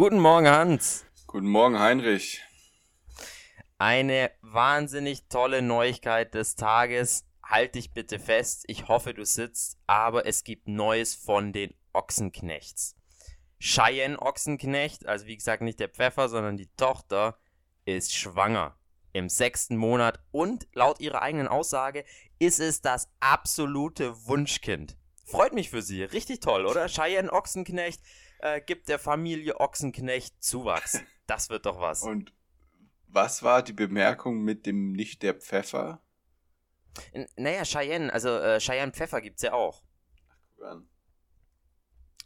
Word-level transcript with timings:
Guten 0.00 0.18
Morgen, 0.18 0.48
Hans. 0.48 1.04
Guten 1.26 1.48
Morgen, 1.48 1.78
Heinrich. 1.78 2.42
Eine 3.76 4.30
wahnsinnig 4.40 5.28
tolle 5.28 5.60
Neuigkeit 5.60 6.32
des 6.32 6.56
Tages. 6.56 7.26
Halt 7.42 7.74
dich 7.74 7.92
bitte 7.92 8.18
fest. 8.18 8.64
Ich 8.66 8.88
hoffe, 8.88 9.12
du 9.12 9.26
sitzt. 9.26 9.76
Aber 9.86 10.24
es 10.24 10.42
gibt 10.42 10.68
Neues 10.68 11.14
von 11.14 11.52
den 11.52 11.74
Ochsenknechts. 11.92 12.96
Cheyenne 13.58 14.18
Ochsenknecht, 14.22 15.04
also 15.04 15.26
wie 15.26 15.36
gesagt 15.36 15.60
nicht 15.60 15.80
der 15.80 15.90
Pfeffer, 15.90 16.30
sondern 16.30 16.56
die 16.56 16.70
Tochter, 16.78 17.36
ist 17.84 18.16
schwanger 18.16 18.78
im 19.12 19.28
sechsten 19.28 19.76
Monat 19.76 20.18
und 20.30 20.66
laut 20.72 21.00
ihrer 21.00 21.20
eigenen 21.20 21.46
Aussage 21.46 22.06
ist 22.38 22.58
es 22.58 22.80
das 22.80 23.12
absolute 23.20 24.26
Wunschkind. 24.26 24.96
Freut 25.26 25.52
mich 25.52 25.68
für 25.68 25.82
sie. 25.82 26.02
Richtig 26.04 26.40
toll, 26.40 26.64
oder? 26.64 26.86
Cheyenne 26.88 27.30
Ochsenknecht 27.30 28.00
äh, 28.42 28.60
gibt 28.60 28.88
der 28.88 28.98
Familie 28.98 29.60
Ochsenknecht 29.60 30.42
Zuwachs. 30.42 31.02
Das 31.26 31.50
wird 31.50 31.66
doch 31.66 31.80
was. 31.80 32.02
Und 32.02 32.32
was 33.06 33.42
war 33.42 33.62
die 33.62 33.72
Bemerkung 33.72 34.42
mit 34.42 34.66
dem 34.66 34.92
nicht 34.92 35.22
der 35.22 35.34
Pfeffer? 35.34 36.02
N 37.12 37.28
naja, 37.36 37.64
Cheyenne, 37.64 38.12
also 38.12 38.30
äh, 38.30 38.58
Cheyenne 38.58 38.92
Pfeffer 38.92 39.20
gibt's 39.20 39.42
ja 39.42 39.52
auch. 39.52 39.82
Ach, 40.28 40.36
guck 40.56 40.64
an. 40.64 40.88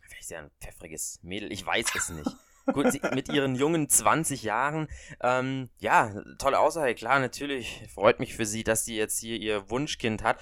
Vielleicht 0.07 0.23
ist 0.23 0.31
ja 0.31 0.39
ein 0.41 0.51
pfeffriges 0.61 1.21
Mädel, 1.23 1.53
ich 1.53 1.65
weiß 1.65 1.87
es 1.95 2.09
nicht. 2.11 2.31
Gut, 2.73 2.93
sie, 2.93 3.01
mit 3.13 3.29
ihren 3.29 3.57
jungen 3.57 3.91
20 3.91 4.43
Jahren, 4.43 4.89
ähm, 5.21 5.69
ja, 5.79 6.15
tolle 6.39 6.59
Aussage, 6.59 6.95
klar, 6.95 7.21
natürlich, 7.21 7.87
freut 7.93 8.21
mich 8.21 8.35
für 8.35 8.47
sie, 8.47 8.65
dass 8.65 8.87
sie 8.87 8.97
jetzt 8.97 9.19
hier 9.19 9.37
ihr 9.37 9.69
Wunschkind 9.69 10.23
hat 10.23 10.41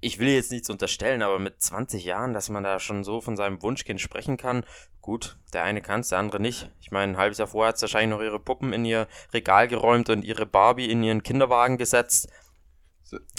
ich 0.00 0.18
will 0.18 0.28
jetzt 0.28 0.50
nichts 0.50 0.70
unterstellen, 0.70 1.22
aber 1.22 1.38
mit 1.38 1.60
20 1.60 2.04
Jahren, 2.04 2.32
dass 2.32 2.48
man 2.48 2.64
da 2.64 2.80
schon 2.80 3.04
so 3.04 3.20
von 3.20 3.36
seinem 3.36 3.62
Wunschkind 3.62 4.00
sprechen 4.00 4.36
kann, 4.36 4.64
gut, 5.00 5.36
der 5.52 5.64
eine 5.64 5.82
kann 5.82 6.00
es, 6.00 6.08
der 6.08 6.18
andere 6.18 6.40
nicht. 6.40 6.70
Ich 6.80 6.90
meine, 6.90 7.12
ein 7.12 7.16
halbes 7.18 7.38
Jahr 7.38 7.48
vorher 7.48 7.68
hat 7.68 7.78
sie 7.78 7.82
wahrscheinlich 7.82 8.16
noch 8.16 8.22
ihre 8.22 8.40
Puppen 8.40 8.72
in 8.72 8.84
ihr 8.84 9.08
Regal 9.32 9.68
geräumt 9.68 10.08
und 10.08 10.22
ihre 10.22 10.46
Barbie 10.46 10.90
in 10.90 11.02
ihren 11.02 11.22
Kinderwagen 11.22 11.76
gesetzt. 11.76 12.28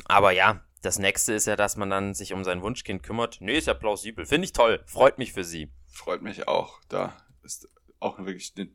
Aber 0.06 0.32
ja, 0.32 0.64
das 0.82 1.00
nächste 1.00 1.34
ist 1.34 1.48
ja, 1.48 1.56
dass 1.56 1.78
man 1.78 1.89
dann 1.89 2.14
sich 2.14 2.34
um 2.34 2.44
sein 2.44 2.62
Wunschkind 2.62 3.04
kümmert. 3.04 3.38
Nee, 3.39 3.58
ist 3.58 3.67
ja 3.67 3.73
plausibel. 3.73 4.26
Finde 4.26 4.45
ich 4.45 4.54
toll. 4.54 4.84
Freut 4.86 5.17
mich 5.17 5.34
für 5.34 5.44
sie. 5.44 5.72
Freut 5.92 6.22
mich 6.22 6.48
auch. 6.48 6.80
Da 6.89 7.16
ist 7.44 7.70
auch 8.00 8.17
wirklich 8.20 8.54
eine, 8.58 8.70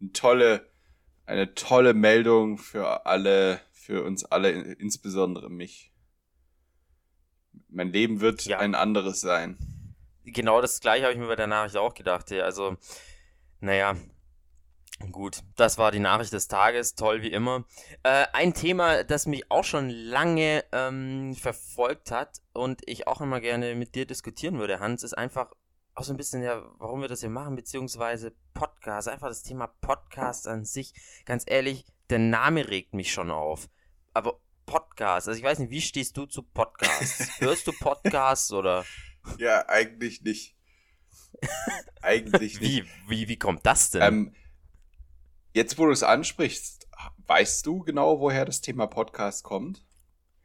eine 0.00 0.12
tolle, 0.12 0.70
eine 1.26 1.54
tolle 1.54 1.94
Meldung 1.94 2.58
für 2.58 3.06
alle, 3.06 3.60
für 3.72 4.04
uns 4.04 4.24
alle, 4.24 4.50
insbesondere 4.50 5.48
mich. 5.48 5.93
Mein 7.68 7.92
Leben 7.92 8.20
wird 8.20 8.44
ja. 8.44 8.58
ein 8.58 8.74
anderes 8.74 9.20
sein. 9.20 9.58
Genau 10.24 10.60
das 10.60 10.80
gleiche 10.80 11.04
habe 11.04 11.12
ich 11.12 11.20
mir 11.20 11.26
bei 11.26 11.36
der 11.36 11.46
Nachricht 11.46 11.76
auch 11.76 11.94
gedacht. 11.94 12.32
Also, 12.32 12.76
naja, 13.60 13.94
Gut, 15.10 15.42
das 15.56 15.76
war 15.76 15.90
die 15.90 15.98
Nachricht 15.98 16.32
des 16.32 16.46
Tages, 16.46 16.94
toll 16.94 17.22
wie 17.22 17.32
immer. 17.32 17.64
Äh, 18.04 18.26
ein 18.32 18.54
Thema, 18.54 19.02
das 19.02 19.26
mich 19.26 19.50
auch 19.50 19.64
schon 19.64 19.90
lange 19.90 20.64
ähm, 20.70 21.34
verfolgt 21.34 22.12
hat 22.12 22.40
und 22.52 22.80
ich 22.86 23.08
auch 23.08 23.20
immer 23.20 23.40
gerne 23.40 23.74
mit 23.74 23.96
dir 23.96 24.06
diskutieren 24.06 24.58
würde, 24.58 24.78
Hans, 24.78 25.02
ist 25.02 25.18
einfach 25.18 25.50
auch 25.94 26.04
so 26.04 26.12
ein 26.12 26.16
bisschen, 26.16 26.42
ja, 26.42 26.62
warum 26.78 27.00
wir 27.00 27.08
das 27.08 27.20
hier 27.20 27.30
machen, 27.30 27.56
beziehungsweise 27.56 28.34
Podcast, 28.54 29.08
einfach 29.08 29.28
das 29.28 29.42
Thema 29.42 29.66
Podcast 29.66 30.46
an 30.46 30.64
sich. 30.64 30.94
Ganz 31.24 31.44
ehrlich, 31.46 31.84
der 32.08 32.20
Name 32.20 32.68
regt 32.68 32.94
mich 32.94 33.12
schon 33.12 33.30
auf. 33.30 33.68
Aber 34.12 34.40
Podcast. 34.66 35.28
Also 35.28 35.38
ich 35.38 35.44
weiß 35.44 35.58
nicht, 35.58 35.70
wie 35.70 35.80
stehst 35.80 36.16
du 36.16 36.26
zu 36.26 36.42
Podcasts? 36.42 37.28
Hörst 37.40 37.66
du 37.66 37.72
Podcasts 37.72 38.52
oder? 38.52 38.84
Ja, 39.38 39.68
eigentlich 39.68 40.22
nicht. 40.22 40.56
eigentlich 42.02 42.60
nicht. 42.60 42.60
Wie, 42.60 42.84
wie, 43.08 43.28
wie 43.28 43.38
kommt 43.38 43.64
das 43.66 43.90
denn? 43.90 44.02
Ähm, 44.02 44.34
jetzt, 45.52 45.78
wo 45.78 45.86
du 45.86 45.92
es 45.92 46.02
ansprichst, 46.02 46.88
weißt 47.26 47.66
du 47.66 47.80
genau, 47.80 48.20
woher 48.20 48.44
das 48.44 48.60
Thema 48.60 48.86
Podcast 48.86 49.44
kommt? 49.44 49.84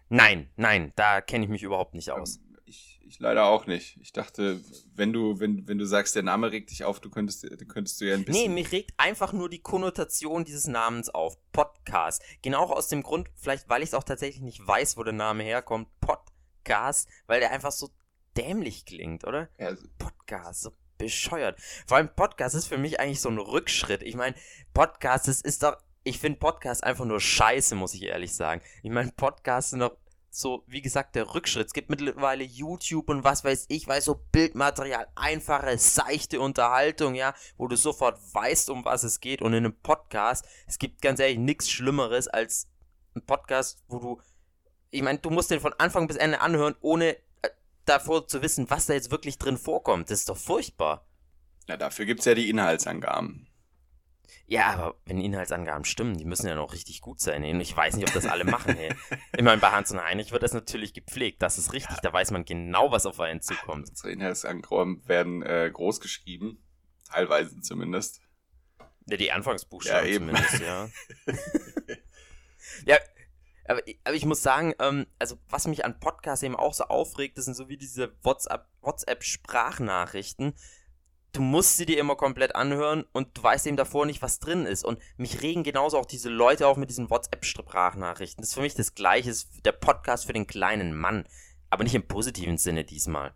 Nein, 0.10 0.50
nein, 0.56 0.94
da 0.96 1.22
kenne 1.22 1.46
ich 1.46 1.50
mich 1.52 1.64
überhaupt 1.64 1.94
nicht 1.94 2.12
aus. 2.12 2.38
Ähm, 2.38 2.50
ich 3.10 3.20
leider 3.20 3.46
auch 3.46 3.66
nicht. 3.66 3.98
Ich 4.02 4.14
dachte, 4.14 4.62
wenn 4.94 5.12
du, 5.12 5.40
wenn, 5.40 5.68
wenn 5.68 5.80
du 5.80 5.86
sagst, 5.86 6.16
der 6.16 6.24
Name 6.24 6.52
regt 6.52 6.70
dich 6.70 6.84
auf, 6.84 7.00
du 7.00 7.10
könntest, 7.10 7.46
könntest 7.68 8.00
du 8.00 8.06
ja 8.06 8.14
ein 8.14 8.24
bisschen. 8.24 8.54
Nee, 8.54 8.62
mich 8.62 8.72
regt 8.72 8.92
einfach 8.98 9.34
nur 9.34 9.50
die 9.50 9.60
Konnotation 9.60 10.46
dieses 10.46 10.68
Namens 10.68 11.10
auf. 11.10 11.38
Podcast. 11.60 12.24
Genau 12.42 12.72
aus 12.72 12.88
dem 12.88 13.04
Grund, 13.04 13.30
vielleicht 13.36 13.68
weil 13.68 13.82
ich 13.82 13.90
es 13.90 13.94
auch 13.94 14.06
tatsächlich 14.06 14.42
nicht 14.42 14.66
weiß, 14.66 14.96
wo 14.96 15.04
der 15.04 15.12
Name 15.12 15.44
herkommt. 15.44 15.90
Podcast, 16.00 17.10
weil 17.28 17.42
der 17.42 17.52
einfach 17.52 17.74
so 17.74 17.90
dämlich 18.38 18.86
klingt, 18.86 19.28
oder? 19.28 19.50
Ja. 19.60 19.74
Podcast, 19.98 20.62
so 20.62 20.72
bescheuert. 20.98 21.60
Vor 21.86 21.98
allem 21.98 22.16
Podcast 22.16 22.56
ist 22.56 22.68
für 22.68 22.78
mich 22.78 23.02
eigentlich 23.02 23.20
so 23.20 23.28
ein 23.28 23.38
Rückschritt. 23.38 24.04
Ich 24.04 24.16
meine, 24.16 24.38
Podcast, 24.74 25.28
das 25.28 25.42
ist 25.42 25.64
doch. 25.64 25.76
Ich 26.06 26.20
finde 26.20 26.40
Podcast 26.40 26.82
einfach 26.82 27.04
nur 27.04 27.20
scheiße, 27.20 27.76
muss 27.76 27.94
ich 27.94 28.04
ehrlich 28.04 28.34
sagen. 28.34 28.62
Ich 28.82 28.90
meine, 28.90 29.12
Podcasts 29.12 29.72
sind 29.72 29.82
doch 29.82 29.98
so, 30.32 30.64
wie 30.68 30.82
gesagt, 30.82 31.16
der 31.16 31.34
Rückschritt. 31.34 31.68
Es 31.68 31.74
gibt 31.74 31.90
mittlerweile 31.90 32.44
YouTube 32.44 33.10
und 33.10 33.24
was 33.24 33.44
weiß 33.44 33.66
ich, 33.70 33.88
weiß 33.88 34.06
so 34.06 34.22
Bildmaterial, 34.32 35.08
einfache, 35.16 35.78
seichte 35.78 36.40
Unterhaltung, 36.40 37.16
ja, 37.16 37.34
wo 37.58 37.68
du 37.68 37.76
sofort 37.76 38.20
weißt, 38.34 38.70
um 38.70 38.86
was 38.86 39.04
es 39.04 39.20
geht. 39.20 39.42
Und 39.42 39.54
in 39.54 39.66
einem 39.66 39.76
Podcast, 39.82 40.46
es 40.68 40.80
gibt 40.80 41.02
ganz 41.02 41.20
ehrlich 41.20 41.40
nichts 41.40 41.70
Schlimmeres 41.70 42.28
als 42.28 42.68
ein 43.16 43.26
Podcast, 43.26 43.84
wo 43.88 44.00
du, 44.00 44.22
ich 44.92 45.02
meine, 45.02 45.20
du 45.20 45.30
musst 45.30 45.52
den 45.52 45.60
von 45.60 45.74
Anfang 45.74 46.08
bis 46.08 46.18
Ende 46.18 46.42
anhören, 46.42 46.76
ohne 46.82 47.16
äh, 47.42 47.50
davor 47.86 48.28
zu 48.28 48.42
wissen, 48.42 48.70
was 48.70 48.86
da 48.86 48.94
jetzt 48.94 49.12
wirklich 49.12 49.38
drin 49.38 49.58
vorkommt. 49.58 50.10
Das 50.10 50.20
ist 50.20 50.30
doch 50.30 50.38
furchtbar. 50.38 51.08
Ja, 51.68 51.78
dafür 51.78 52.06
gibt 52.06 52.22
es 52.22 52.26
ja 52.26 52.36
die 52.36 52.50
Inhaltsangaben. 52.50 53.49
Ja, 54.46 54.74
aber 54.74 54.96
wenn 55.06 55.20
Inhaltsangaben 55.20 55.86
stimmen, 55.86 56.18
die 56.18 56.26
müssen 56.26 56.48
ja 56.48 56.56
noch 56.56 56.74
richtig 56.74 57.02
gut 57.02 57.20
sein. 57.20 57.44
Ich 57.60 57.76
weiß 57.76 57.96
nicht, 57.96 58.08
ob 58.08 58.14
das 58.14 58.26
alle 58.26 58.46
machen. 58.46 58.76
Hey. 58.76 58.94
Ich 59.36 59.44
meine, 59.44 59.62
bei 59.62 59.72
Hans 59.72 59.92
und 59.92 60.04
Heinrich 60.04 60.32
wird 60.32 60.44
das 60.44 60.54
natürlich 60.54 60.94
gepflegt. 60.94 61.42
Das 61.42 61.58
ist 61.58 61.74
richtig. 61.74 61.98
Ja. 61.98 62.02
Da 62.04 62.14
weiß 62.14 62.32
man 62.32 62.46
genau, 62.46 62.92
was 62.92 63.06
auf 63.06 63.20
einen 63.20 63.42
zukommt. 63.42 63.90
Unsere 63.90 64.12
Inhaltsangaben 64.12 65.08
werden 65.08 65.44
äh, 65.44 65.70
groß 65.72 66.00
geschrieben. 66.00 66.64
Teilweise 67.06 67.60
zumindest. 67.62 68.22
Ja, 69.08 69.18
die 69.18 69.32
Anfangsbuchstaben 69.32 70.08
ja, 70.08 70.16
zumindest, 70.16 70.60
ja. 70.60 70.90
ja, 72.86 72.98
aber, 73.70 73.82
aber, 74.04 74.16
ich 74.16 74.26
muss 74.26 74.44
sagen, 74.44 74.74
ähm, 74.80 75.06
also 75.18 75.38
was 75.48 75.68
mich 75.68 75.86
an 75.86 76.00
Podcasts 76.00 76.44
eben 76.44 76.56
auch 76.56 76.74
so 76.74 76.86
aufregt, 76.86 77.38
das 77.38 77.46
sind 77.46 77.54
so 77.56 77.70
wie 77.70 77.78
diese 77.78 78.12
WhatsApp-Sprachnachrichten. 78.24 80.48
WhatsApp 80.48 80.60
du 81.34 81.42
musst 81.42 81.78
sie 81.78 81.86
dir 81.86 82.00
immer 82.00 82.16
komplett 82.16 82.56
anhören 82.56 83.06
und 83.12 83.38
du 83.38 83.44
weißt 83.44 83.68
eben 83.68 83.78
davor 83.78 84.06
nicht, 84.06 84.22
was 84.22 84.40
drin 84.40 84.66
ist. 84.66 84.84
Und 84.84 85.00
mich 85.18 85.42
regen 85.42 85.64
genauso 85.64 85.98
auch 85.98 86.06
diese 86.06 86.30
Leute 86.30 86.68
auf 86.68 86.78
mit 86.78 86.90
diesen 86.90 87.10
WhatsApp-Sprachnachrichten. 87.10 88.42
Das 88.42 88.50
ist 88.50 88.56
für 88.56 88.62
mich 88.62 88.76
das 88.76 88.96
Gleiche, 88.96 89.30
ist 89.30 89.50
der 89.66 89.72
Podcast 89.72 90.26
für 90.26 90.34
den 90.34 90.48
kleinen 90.48 90.96
Mann. 90.96 91.26
Aber 91.70 91.84
nicht 91.84 91.96
im 91.96 92.08
positiven 92.08 92.58
Sinne 92.58 92.84
diesmal. 92.84 93.34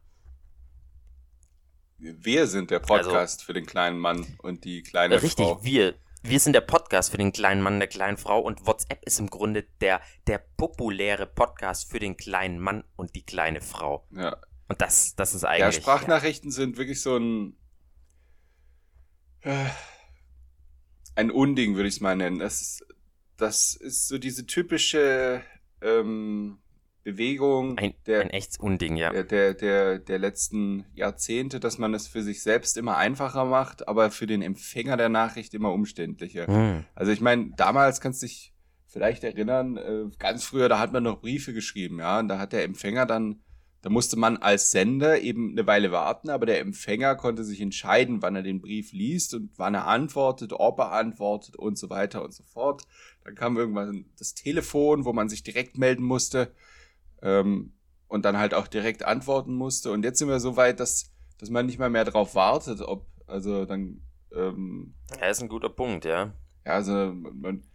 Wir 1.99 2.47
sind 2.47 2.71
der 2.71 2.79
Podcast 2.79 3.15
also, 3.15 3.45
für 3.45 3.53
den 3.53 3.65
kleinen 3.65 3.97
Mann 3.97 4.37
und 4.41 4.65
die 4.65 4.83
kleine 4.83 5.21
richtig, 5.21 5.45
Frau. 5.45 5.53
Richtig, 5.53 5.71
wir. 5.71 5.95
Wir 6.25 6.39
sind 6.39 6.53
der 6.53 6.61
Podcast 6.61 7.11
für 7.11 7.17
den 7.17 7.33
kleinen 7.33 7.61
Mann, 7.61 7.79
der 7.79 7.89
kleinen 7.89 8.17
Frau 8.17 8.39
und 8.39 8.65
WhatsApp 8.65 9.05
ist 9.05 9.19
im 9.19 9.29
Grunde 9.29 9.65
der, 9.81 9.99
der 10.25 10.37
populäre 10.37 11.27
Podcast 11.27 11.91
für 11.91 11.99
den 11.99 12.15
kleinen 12.15 12.59
Mann 12.59 12.85
und 12.95 13.13
die 13.15 13.25
kleine 13.25 13.59
Frau. 13.59 14.07
Ja. 14.11 14.37
Und 14.69 14.81
das, 14.81 15.15
das 15.15 15.33
ist 15.33 15.43
eigentlich. 15.43 15.75
Ja, 15.75 15.81
Sprachnachrichten 15.81 16.49
ja. 16.49 16.55
sind 16.55 16.77
wirklich 16.77 17.01
so 17.01 17.17
ein, 17.17 17.57
ein 21.15 21.31
Unding, 21.31 21.75
würde 21.75 21.87
ich 21.87 21.95
es 21.95 22.01
mal 22.01 22.15
nennen. 22.15 22.39
Das 22.39 22.61
ist, 22.61 22.85
das 23.37 23.75
ist 23.75 24.07
so 24.07 24.17
diese 24.17 24.45
typische 24.45 25.41
ähm, 25.81 26.59
Bewegung 27.03 27.77
ein, 27.77 27.93
der, 28.05 28.21
ein 28.21 28.29
echtes 28.29 28.57
Unding, 28.57 28.95
ja. 28.95 29.11
Der, 29.11 29.23
der, 29.23 29.53
der, 29.53 29.99
der 29.99 30.19
letzten 30.19 30.85
Jahrzehnte, 30.93 31.59
dass 31.59 31.77
man 31.77 31.93
es 31.93 32.07
für 32.07 32.23
sich 32.23 32.41
selbst 32.41 32.77
immer 32.77 32.97
einfacher 32.97 33.45
macht, 33.45 33.87
aber 33.87 34.09
für 34.09 34.25
den 34.25 34.41
Empfänger 34.41 34.95
der 34.95 35.09
Nachricht 35.09 35.53
immer 35.53 35.73
umständlicher. 35.73 36.49
Mhm. 36.49 36.85
Also 36.95 37.11
ich 37.11 37.21
meine, 37.21 37.51
damals 37.57 37.99
kannst 37.99 38.21
du 38.21 38.27
dich 38.27 38.53
vielleicht 38.87 39.23
erinnern, 39.23 39.77
äh, 39.77 40.05
ganz 40.17 40.45
früher, 40.45 40.69
da 40.69 40.79
hat 40.79 40.93
man 40.93 41.03
noch 41.03 41.19
Briefe 41.19 41.53
geschrieben, 41.53 41.99
ja, 41.99 42.19
und 42.19 42.29
da 42.29 42.39
hat 42.39 42.53
der 42.53 42.63
Empfänger 42.63 43.05
dann 43.05 43.41
da 43.83 43.89
musste 43.89 44.17
man 44.17 44.37
als 44.37 44.71
Sender 44.71 45.19
eben 45.19 45.51
eine 45.51 45.67
Weile 45.67 45.91
warten, 45.91 46.29
aber 46.29 46.45
der 46.45 46.61
Empfänger 46.61 47.15
konnte 47.15 47.43
sich 47.43 47.59
entscheiden, 47.59 48.21
wann 48.21 48.37
er 48.37 48.41
den 48.41 48.61
Brief 48.61 48.93
liest 48.93 49.33
und 49.33 49.51
wann 49.57 49.75
er 49.75 49.87
antwortet, 49.87 50.53
ob 50.53 50.79
er 50.79 50.93
antwortet 50.93 51.57
und 51.57 51.77
so 51.77 51.89
weiter 51.89 52.23
und 52.23 52.33
so 52.33 52.43
fort. 52.43 52.83
Dann 53.25 53.35
kam 53.35 53.57
irgendwann 53.57 54.05
das 54.17 54.35
Telefon, 54.35 55.03
wo 55.03 55.11
man 55.11 55.27
sich 55.27 55.43
direkt 55.43 55.77
melden 55.77 56.05
musste 56.05 56.53
ähm, 57.21 57.73
und 58.07 58.23
dann 58.23 58.37
halt 58.37 58.53
auch 58.53 58.67
direkt 58.67 59.03
antworten 59.03 59.53
musste. 59.53 59.91
Und 59.91 60.05
jetzt 60.05 60.17
sind 60.17 60.29
wir 60.29 60.39
so 60.39 60.55
weit, 60.55 60.79
dass, 60.79 61.11
dass 61.37 61.49
man 61.49 61.65
nicht 61.65 61.77
mal 61.77 61.89
mehr 61.89 62.05
drauf 62.05 62.35
wartet, 62.35 62.79
ob, 62.81 63.05
also 63.27 63.65
dann. 63.65 64.01
Ähm, 64.33 64.93
ja, 65.19 65.27
ist 65.27 65.43
ein 65.43 65.49
guter 65.49 65.69
Punkt, 65.69 66.05
ja. 66.05 66.33
Ja, 66.65 66.71
also 66.71 67.13
man, 67.13 67.65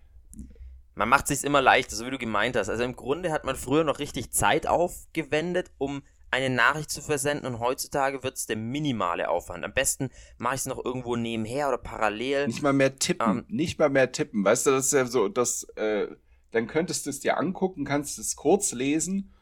man 0.98 1.08
macht 1.08 1.28
sich 1.28 1.44
immer 1.44 1.62
leichter, 1.62 1.94
so 1.94 2.04
wie 2.06 2.10
du 2.10 2.18
gemeint 2.18 2.56
hast. 2.56 2.68
Also 2.68 2.82
im 2.82 2.96
Grunde 2.96 3.30
hat 3.30 3.44
man 3.44 3.54
früher 3.54 3.84
noch 3.84 4.00
richtig 4.00 4.32
Zeit 4.32 4.66
aufgewendet, 4.66 5.70
um 5.78 6.02
eine 6.30 6.50
Nachricht 6.50 6.90
zu 6.90 7.00
versenden 7.00 7.46
und 7.46 7.60
heutzutage 7.60 8.22
wird 8.22 8.36
es 8.36 8.46
der 8.46 8.56
minimale 8.56 9.30
Aufwand. 9.30 9.64
Am 9.64 9.72
besten 9.72 10.10
mache 10.36 10.56
ich 10.56 10.60
es 10.62 10.66
noch 10.66 10.84
irgendwo 10.84 11.16
nebenher 11.16 11.68
oder 11.68 11.78
parallel. 11.78 12.48
Nicht 12.48 12.62
mal 12.62 12.72
mehr 12.72 12.98
tippen, 12.98 13.38
ähm, 13.38 13.44
nicht 13.48 13.78
mal 13.78 13.88
mehr 13.88 14.12
tippen. 14.12 14.44
Weißt 14.44 14.66
du, 14.66 14.72
das 14.72 14.86
ist 14.86 14.92
ja 14.92 15.06
so, 15.06 15.28
dass 15.28 15.62
äh, 15.76 16.08
dann 16.50 16.66
könntest 16.66 17.06
du 17.06 17.10
es 17.10 17.20
dir 17.20 17.38
angucken, 17.38 17.84
kannst 17.84 18.18
es 18.18 18.36
kurz 18.36 18.72
lesen 18.72 19.32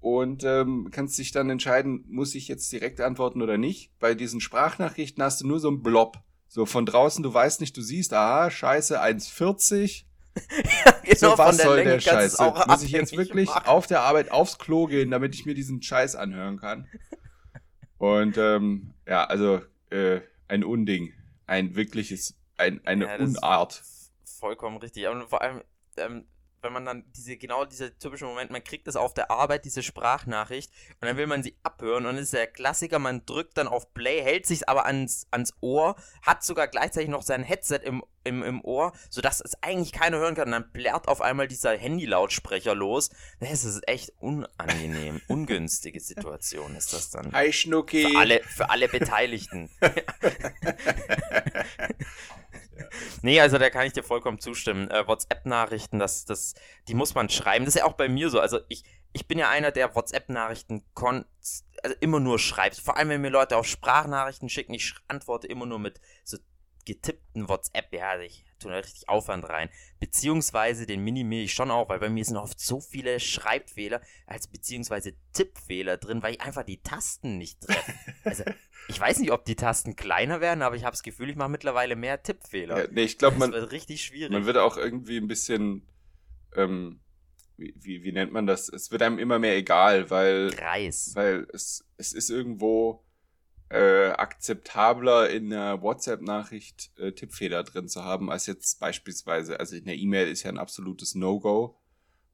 und 0.00 0.42
ähm, 0.42 0.88
kannst 0.90 1.18
dich 1.18 1.32
dann 1.32 1.50
entscheiden, 1.50 2.04
muss 2.08 2.34
ich 2.34 2.48
jetzt 2.48 2.72
direkt 2.72 3.00
antworten 3.00 3.42
oder 3.42 3.58
nicht. 3.58 3.92
Bei 4.00 4.14
diesen 4.14 4.40
Sprachnachrichten 4.40 5.22
hast 5.22 5.42
du 5.42 5.46
nur 5.46 5.60
so 5.60 5.68
einen 5.68 5.82
Blob. 5.82 6.16
So 6.48 6.66
von 6.66 6.86
draußen, 6.86 7.22
du 7.22 7.32
weißt 7.32 7.60
nicht, 7.60 7.76
du 7.76 7.82
siehst, 7.82 8.14
aha, 8.14 8.50
scheiße, 8.50 9.00
1,40. 9.02 10.04
Ja, 10.36 10.92
genau, 11.02 11.30
so, 11.32 11.38
was 11.38 11.58
soll 11.58 11.76
Länge 11.76 11.90
der 11.90 12.00
Scheiß? 12.00 12.38
Muss 12.66 12.82
ich 12.82 12.90
jetzt 12.90 13.16
wirklich 13.16 13.48
machen. 13.48 13.66
auf 13.66 13.86
der 13.86 14.00
Arbeit 14.02 14.30
aufs 14.30 14.58
Klo 14.58 14.86
gehen, 14.86 15.10
damit 15.10 15.34
ich 15.34 15.46
mir 15.46 15.54
diesen 15.54 15.82
Scheiß 15.82 16.16
anhören 16.16 16.58
kann? 16.58 16.88
Und 17.98 18.36
ähm, 18.36 18.94
ja, 19.06 19.24
also 19.24 19.62
äh, 19.90 20.20
ein 20.48 20.64
Unding. 20.64 21.12
Ein 21.46 21.76
wirkliches, 21.76 22.34
ein, 22.56 22.80
eine 22.86 23.06
ja, 23.06 23.16
Unart. 23.16 23.82
Vollkommen 24.24 24.78
richtig. 24.78 25.06
Und 25.08 25.28
vor 25.28 25.42
allem, 25.42 25.62
ähm, 25.96 26.26
wenn 26.64 26.72
man 26.72 26.84
dann 26.84 27.04
diese, 27.14 27.36
genau 27.36 27.64
dieser 27.64 27.96
typische 27.96 28.24
Moment, 28.24 28.50
man 28.50 28.64
kriegt 28.64 28.86
das 28.86 28.96
auf 28.96 29.14
der 29.14 29.30
Arbeit, 29.30 29.64
diese 29.64 29.82
Sprachnachricht, 29.82 30.72
und 31.00 31.06
dann 31.06 31.16
will 31.16 31.26
man 31.26 31.42
sie 31.42 31.56
abhören, 31.62 32.06
und 32.06 32.16
das 32.16 32.24
ist 32.24 32.32
der 32.32 32.46
Klassiker, 32.46 32.98
man 32.98 33.24
drückt 33.26 33.58
dann 33.58 33.68
auf 33.68 33.92
Play, 33.94 34.22
hält 34.22 34.46
sich 34.46 34.68
aber 34.68 34.86
ans, 34.86 35.26
ans 35.30 35.54
Ohr, 35.60 35.94
hat 36.22 36.42
sogar 36.42 36.66
gleichzeitig 36.66 37.10
noch 37.10 37.22
sein 37.22 37.42
Headset 37.42 37.80
im, 37.84 38.02
im, 38.24 38.42
im 38.42 38.64
Ohr, 38.64 38.92
sodass 39.10 39.40
es 39.40 39.62
eigentlich 39.62 39.92
keiner 39.92 40.18
hören 40.18 40.34
kann, 40.34 40.48
und 40.48 40.52
dann 40.52 40.72
blärt 40.72 41.06
auf 41.06 41.20
einmal 41.20 41.46
dieser 41.46 41.76
Handy-Lautsprecher 41.76 42.74
los. 42.74 43.10
Das 43.38 43.64
ist 43.64 43.86
echt 43.86 44.12
unangenehm, 44.18 45.20
ungünstige 45.28 46.00
Situation 46.00 46.74
ist 46.74 46.94
das 46.94 47.10
dann. 47.10 47.32
Hi 47.32 47.52
Schnucki. 47.52 48.10
Für 48.10 48.18
alle, 48.18 48.42
für 48.42 48.70
alle 48.70 48.88
Beteiligten. 48.88 49.70
Nee, 53.22 53.40
also 53.40 53.58
da 53.58 53.70
kann 53.70 53.86
ich 53.86 53.92
dir 53.92 54.02
vollkommen 54.02 54.38
zustimmen. 54.38 54.90
Äh, 54.90 55.06
WhatsApp-Nachrichten, 55.06 55.98
das, 55.98 56.24
das, 56.24 56.54
die 56.88 56.94
muss 56.94 57.14
man 57.14 57.28
schreiben. 57.28 57.64
Das 57.64 57.74
ist 57.74 57.80
ja 57.80 57.86
auch 57.86 57.94
bei 57.94 58.08
mir 58.08 58.30
so. 58.30 58.40
Also 58.40 58.60
ich, 58.68 58.84
ich 59.12 59.26
bin 59.26 59.38
ja 59.38 59.48
einer, 59.48 59.70
der 59.70 59.94
WhatsApp-Nachrichten 59.94 60.84
also 60.94 61.96
immer 62.00 62.20
nur 62.20 62.38
schreibt. 62.38 62.76
Vor 62.76 62.96
allem, 62.96 63.08
wenn 63.10 63.20
mir 63.20 63.30
Leute 63.30 63.56
auch 63.56 63.64
Sprachnachrichten 63.64 64.48
schicken, 64.48 64.74
ich 64.74 64.94
antworte 65.08 65.46
immer 65.46 65.66
nur 65.66 65.78
mit 65.78 66.00
so 66.24 66.38
getippten 66.84 67.48
WhatsApp. 67.48 67.92
Ja, 67.92 68.18
ich 68.20 68.44
tue 68.58 68.72
da 68.72 68.78
richtig 68.78 69.08
Aufwand 69.08 69.48
rein. 69.48 69.68
Beziehungsweise 70.00 70.86
den 70.86 71.02
minimiere 71.02 71.44
ich 71.44 71.52
schon 71.52 71.70
auch, 71.70 71.88
weil 71.88 71.98
bei 71.98 72.08
mir 72.08 72.24
sind 72.24 72.36
oft 72.36 72.60
so 72.60 72.80
viele 72.80 73.20
Schreibfehler 73.20 74.00
als 74.26 74.46
beziehungsweise 74.46 75.14
Tippfehler 75.32 75.96
drin, 75.96 76.22
weil 76.22 76.34
ich 76.34 76.40
einfach 76.40 76.64
die 76.64 76.82
Tasten 76.82 77.38
nicht 77.38 77.60
treffe. 77.60 77.92
Also 78.24 78.44
ich 78.88 78.98
weiß 78.98 79.18
nicht, 79.18 79.32
ob 79.32 79.44
die 79.44 79.54
Tasten 79.54 79.96
kleiner 79.96 80.40
werden, 80.40 80.62
aber 80.62 80.76
ich 80.76 80.84
habe 80.84 80.92
das 80.92 81.02
Gefühl, 81.02 81.28
ich 81.28 81.36
mache 81.36 81.50
mittlerweile 81.50 81.94
mehr 81.94 82.22
Tippfehler. 82.22 82.84
Ja, 82.84 82.88
nee, 82.90 83.02
ich 83.02 83.18
glaube, 83.18 83.38
man 83.38 83.52
wird 83.52 83.70
richtig 83.70 84.02
schwierig. 84.02 84.32
Man 84.32 84.46
wird 84.46 84.56
auch 84.56 84.78
irgendwie 84.78 85.18
ein 85.18 85.28
bisschen, 85.28 85.86
ähm, 86.56 87.00
wie, 87.56 87.74
wie, 87.76 88.02
wie 88.02 88.12
nennt 88.12 88.32
man 88.32 88.46
das? 88.46 88.68
Es 88.68 88.90
wird 88.90 89.02
einem 89.02 89.18
immer 89.18 89.38
mehr 89.38 89.56
egal, 89.56 90.10
weil, 90.10 90.50
Kreis. 90.50 91.12
weil 91.14 91.46
es, 91.52 91.86
es 91.98 92.12
ist 92.12 92.30
irgendwo 92.30 93.03
äh, 93.74 94.10
akzeptabler 94.12 95.30
in 95.30 95.52
einer 95.52 95.82
WhatsApp-Nachricht 95.82 96.92
äh, 96.96 97.12
Tippfehler 97.12 97.64
drin 97.64 97.88
zu 97.88 98.04
haben, 98.04 98.30
als 98.30 98.46
jetzt 98.46 98.78
beispielsweise, 98.78 99.58
also 99.58 99.74
in 99.74 99.84
der 99.84 99.96
E-Mail 99.96 100.28
ist 100.28 100.44
ja 100.44 100.50
ein 100.50 100.58
absolutes 100.58 101.14
No-Go 101.14 101.76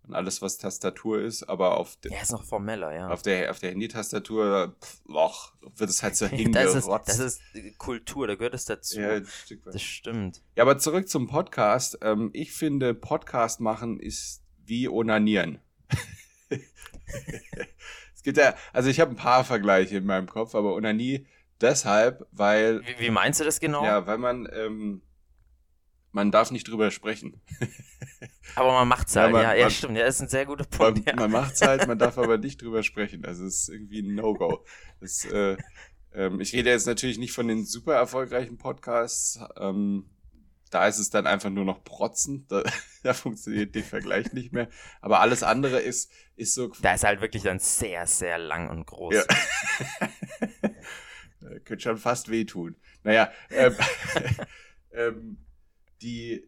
und 0.02 0.14
alles, 0.14 0.42
was 0.42 0.58
Tastatur 0.58 1.22
ist, 1.22 1.44
aber 1.44 1.78
auf 1.78 1.96
der. 1.96 2.12
Ja, 2.12 2.20
ist 2.20 2.32
noch 2.32 2.44
formeller, 2.44 2.94
ja. 2.94 3.08
Auf 3.08 3.22
der, 3.22 3.50
auf 3.50 3.58
der 3.58 3.70
Handy-Tastatur, 3.70 4.76
loch, 5.06 5.54
wird 5.76 5.88
es 5.88 6.02
halt 6.02 6.16
so 6.16 6.26
hingerotzt. 6.28 7.08
das, 7.08 7.18
ist, 7.18 7.40
das 7.54 7.64
ist 7.64 7.78
Kultur, 7.78 8.26
da 8.26 8.34
gehört 8.34 8.54
es 8.54 8.66
dazu. 8.66 9.00
Ja, 9.00 9.20
das 9.20 9.82
stimmt. 9.82 10.42
Ja, 10.56 10.64
aber 10.64 10.76
zurück 10.78 11.08
zum 11.08 11.26
Podcast. 11.26 11.98
Ähm, 12.02 12.30
ich 12.34 12.52
finde, 12.52 12.92
Podcast 12.92 13.60
machen 13.60 13.98
ist 13.98 14.42
wie 14.66 14.88
Onanieren. 14.88 15.60
es 18.20 18.24
gibt 18.24 18.36
ja, 18.36 18.54
also 18.74 18.90
ich 18.90 19.00
habe 19.00 19.12
ein 19.12 19.16
paar 19.16 19.44
Vergleiche 19.44 19.96
in 19.96 20.04
meinem 20.04 20.26
Kopf, 20.26 20.54
aber 20.54 20.74
Onanie 20.74 21.26
deshalb, 21.58 22.26
weil. 22.32 22.82
Wie, 22.84 23.06
wie 23.06 23.10
meinst 23.10 23.40
du 23.40 23.44
das 23.44 23.60
genau? 23.60 23.82
Ja, 23.82 24.06
weil 24.06 24.18
man, 24.18 24.46
ähm, 24.52 25.00
man 26.12 26.30
darf 26.30 26.50
nicht 26.50 26.68
drüber 26.68 26.90
sprechen. 26.90 27.40
Aber 28.56 28.72
man 28.72 28.88
macht's 28.88 29.14
halt, 29.14 29.28
ja, 29.28 29.32
man, 29.32 29.42
ja, 29.42 29.54
ja 29.54 29.62
man, 29.62 29.70
stimmt, 29.70 29.96
ja, 29.96 30.04
ist 30.04 30.20
ein 30.20 30.28
sehr 30.28 30.44
guter 30.44 30.64
Punkt. 30.64 31.06
Man, 31.06 31.06
ja. 31.06 31.14
man 31.14 31.30
macht's 31.30 31.62
halt, 31.62 31.86
man 31.86 31.98
darf 31.98 32.18
aber 32.18 32.36
nicht 32.36 32.60
drüber 32.60 32.82
sprechen. 32.82 33.24
Also 33.24 33.46
es 33.46 33.62
ist 33.62 33.68
irgendwie 33.68 34.00
ein 34.00 34.16
No-Go. 34.16 34.64
äh, 35.32 35.56
ähm, 36.12 36.40
ich 36.40 36.52
rede 36.52 36.68
jetzt 36.68 36.86
natürlich 36.88 37.18
nicht 37.18 37.32
von 37.32 37.46
den 37.46 37.64
super 37.64 37.94
erfolgreichen 37.94 38.58
Podcasts. 38.58 39.38
Ähm, 39.56 40.10
da 40.70 40.86
ist 40.86 40.98
es 40.98 41.10
dann 41.10 41.26
einfach 41.26 41.50
nur 41.50 41.64
noch 41.64 41.84
Protzen. 41.84 42.46
Da, 42.48 42.62
da 43.02 43.12
funktioniert 43.12 43.74
der 43.74 43.84
Vergleich 43.84 44.32
nicht 44.32 44.52
mehr. 44.52 44.68
Aber 45.00 45.20
alles 45.20 45.42
andere 45.42 45.80
ist, 45.80 46.10
ist 46.36 46.54
so. 46.54 46.72
Da 46.80 46.94
ist 46.94 47.04
halt 47.04 47.20
wirklich 47.20 47.42
dann 47.42 47.58
sehr, 47.58 48.06
sehr 48.06 48.38
lang 48.38 48.70
und 48.70 48.86
groß. 48.86 49.14
Ja. 49.14 49.24
Könnte 51.64 51.82
schon 51.82 51.98
fast 51.98 52.30
wehtun. 52.30 52.76
Naja, 53.02 53.32
ähm, 53.50 53.74
ähm, 54.92 55.38
die, 56.02 56.46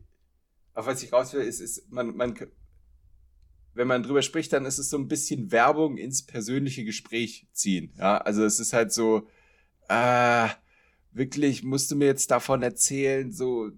auf 0.74 0.86
was 0.86 1.02
ich 1.02 1.12
raus 1.12 1.32
will, 1.32 1.42
ist, 1.42 1.60
ist 1.60 1.90
man, 1.90 2.14
man, 2.14 2.38
wenn 3.74 3.88
man 3.88 4.02
drüber 4.02 4.22
spricht, 4.22 4.52
dann 4.52 4.66
ist 4.66 4.78
es 4.78 4.90
so 4.90 4.98
ein 4.98 5.08
bisschen 5.08 5.50
Werbung 5.50 5.96
ins 5.96 6.24
persönliche 6.24 6.84
Gespräch 6.84 7.48
ziehen. 7.52 7.94
Ja, 7.96 8.18
also 8.18 8.44
es 8.44 8.60
ist 8.60 8.74
halt 8.74 8.92
so, 8.92 9.28
äh, 9.88 10.48
wirklich, 11.10 11.62
musst 11.62 11.90
du 11.90 11.96
mir 11.96 12.06
jetzt 12.06 12.30
davon 12.30 12.62
erzählen, 12.62 13.32
so, 13.32 13.70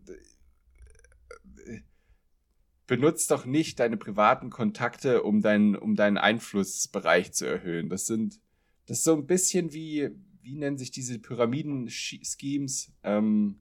benutzt 2.87 3.31
doch 3.31 3.47
nicht 3.47 3.81
deine 3.81 3.97
privaten 3.97 4.51
Kontakte, 4.51 5.23
um 5.23 5.41
deinen, 5.41 5.77
um 5.77 5.97
deinen 5.97 6.19
Einflussbereich 6.19 7.33
zu 7.33 7.47
erhöhen. 7.47 7.89
Das 7.89 8.07
sind, 8.07 8.41
das 8.87 8.99
ist 8.99 9.05
so 9.05 9.15
ein 9.15 9.27
bisschen 9.27 9.73
wie, 9.73 10.11
wie 10.43 10.57
nennen 10.57 10.77
sich 10.77 10.91
diese 10.91 11.19
Pyramiden-Schemes, 11.19 12.93
ähm, 13.03 13.61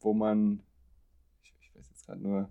wo 0.00 0.14
man, 0.14 0.62
gerade 2.06 2.22
nur. 2.22 2.48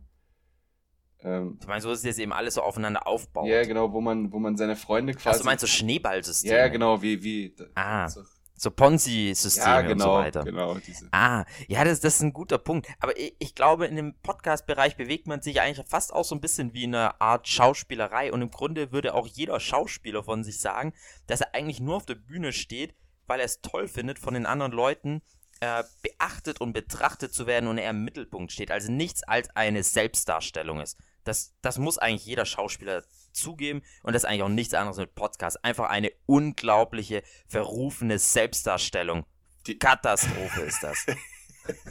Ähm, 1.22 1.58
du 1.60 1.68
meinst, 1.68 1.86
wo 1.86 1.92
es 1.92 2.04
jetzt 2.04 2.20
eben 2.20 2.32
alles 2.32 2.54
so 2.54 2.62
aufeinander 2.62 3.06
aufbaut? 3.06 3.48
Ja, 3.48 3.64
genau, 3.64 3.92
wo 3.92 4.00
man, 4.00 4.32
wo 4.32 4.40
man 4.40 4.56
seine 4.56 4.76
Freunde 4.76 5.14
quasi. 5.14 5.40
Du 5.40 5.46
meinst 5.46 5.62
so 5.62 5.68
Schneeballsystem? 5.68 6.52
Ja, 6.52 6.68
genau, 6.70 7.02
wie, 7.02 7.24
wie. 7.24 7.56
Ah. 7.76 8.08
So, 8.08 8.24
so 8.60 8.72
Ponzi-Systeme 8.72 9.66
ja, 9.68 9.82
genau, 9.82 9.92
und 9.94 10.00
so 10.00 10.06
genau, 10.06 10.18
weiter. 10.18 10.44
Genau, 10.44 10.74
diese. 10.76 11.08
Ah, 11.12 11.46
ja, 11.68 11.86
das, 11.86 12.02
das 12.02 12.16
ist 12.16 12.22
ein 12.22 12.34
guter 12.34 12.58
Punkt. 12.58 12.88
Aber 13.00 13.18
ich, 13.18 13.34
ich 13.40 13.56
glaube, 13.56 13.86
in 13.86 13.96
dem 13.96 14.16
Podcast-Bereich 14.22 14.98
bewegt 14.98 15.28
man 15.28 15.42
sich 15.42 15.62
eigentlich 15.62 15.88
fast 15.88 16.14
auch 16.14 16.26
so 16.26 16.36
ein 16.36 16.42
bisschen 16.42 16.74
wie 16.74 16.84
eine 16.84 17.22
Art 17.22 17.48
Schauspielerei. 17.48 18.34
Und 18.34 18.42
im 18.42 18.52
Grunde 18.52 18.92
würde 18.92 19.14
auch 19.14 19.28
jeder 19.28 19.60
Schauspieler 19.62 20.24
von 20.24 20.44
sich 20.44 20.60
sagen, 20.60 20.94
dass 21.28 21.40
er 21.42 21.56
eigentlich 21.56 21.80
nur 21.80 21.96
auf 21.96 22.06
der 22.06 22.16
Bühne 22.16 22.52
steht, 22.52 22.96
weil 23.28 23.40
er 23.40 23.46
es 23.46 23.62
toll 23.62 23.88
findet, 23.88 24.20
von 24.20 24.34
den 24.34 24.46
anderen 24.46 24.74
Leuten 24.74 25.22
äh, 25.62 25.84
beachtet 26.02 26.60
und 26.60 26.74
betrachtet 26.74 27.34
zu 27.34 27.48
werden 27.48 27.70
und 27.70 27.78
er 27.78 27.92
im 27.92 28.04
Mittelpunkt 28.04 28.52
steht. 28.52 28.72
Also 28.72 28.92
nichts 28.92 29.24
als 29.24 29.50
eine 29.56 29.84
Selbstdarstellung 29.84 30.82
ist. 30.82 30.98
Das, 31.24 31.54
das 31.62 31.78
muss 31.78 31.98
eigentlich 31.98 32.26
jeder 32.26 32.46
Schauspieler 32.46 33.04
zugeben 33.40 33.82
und 34.04 34.14
das 34.14 34.24
ist 34.24 34.30
eigentlich 34.30 34.44
auch 34.44 34.50
nichts 34.50 34.74
anderes 34.74 34.98
mit 34.98 35.16
Podcast. 35.16 35.64
Einfach 35.64 35.90
eine 35.90 36.12
unglaubliche, 36.26 37.24
verrufene 37.48 38.20
Selbstdarstellung. 38.20 39.26
Die 39.68 39.78
Katastrophe 39.78 40.62
ist 40.62 40.82
das. 40.84 41.06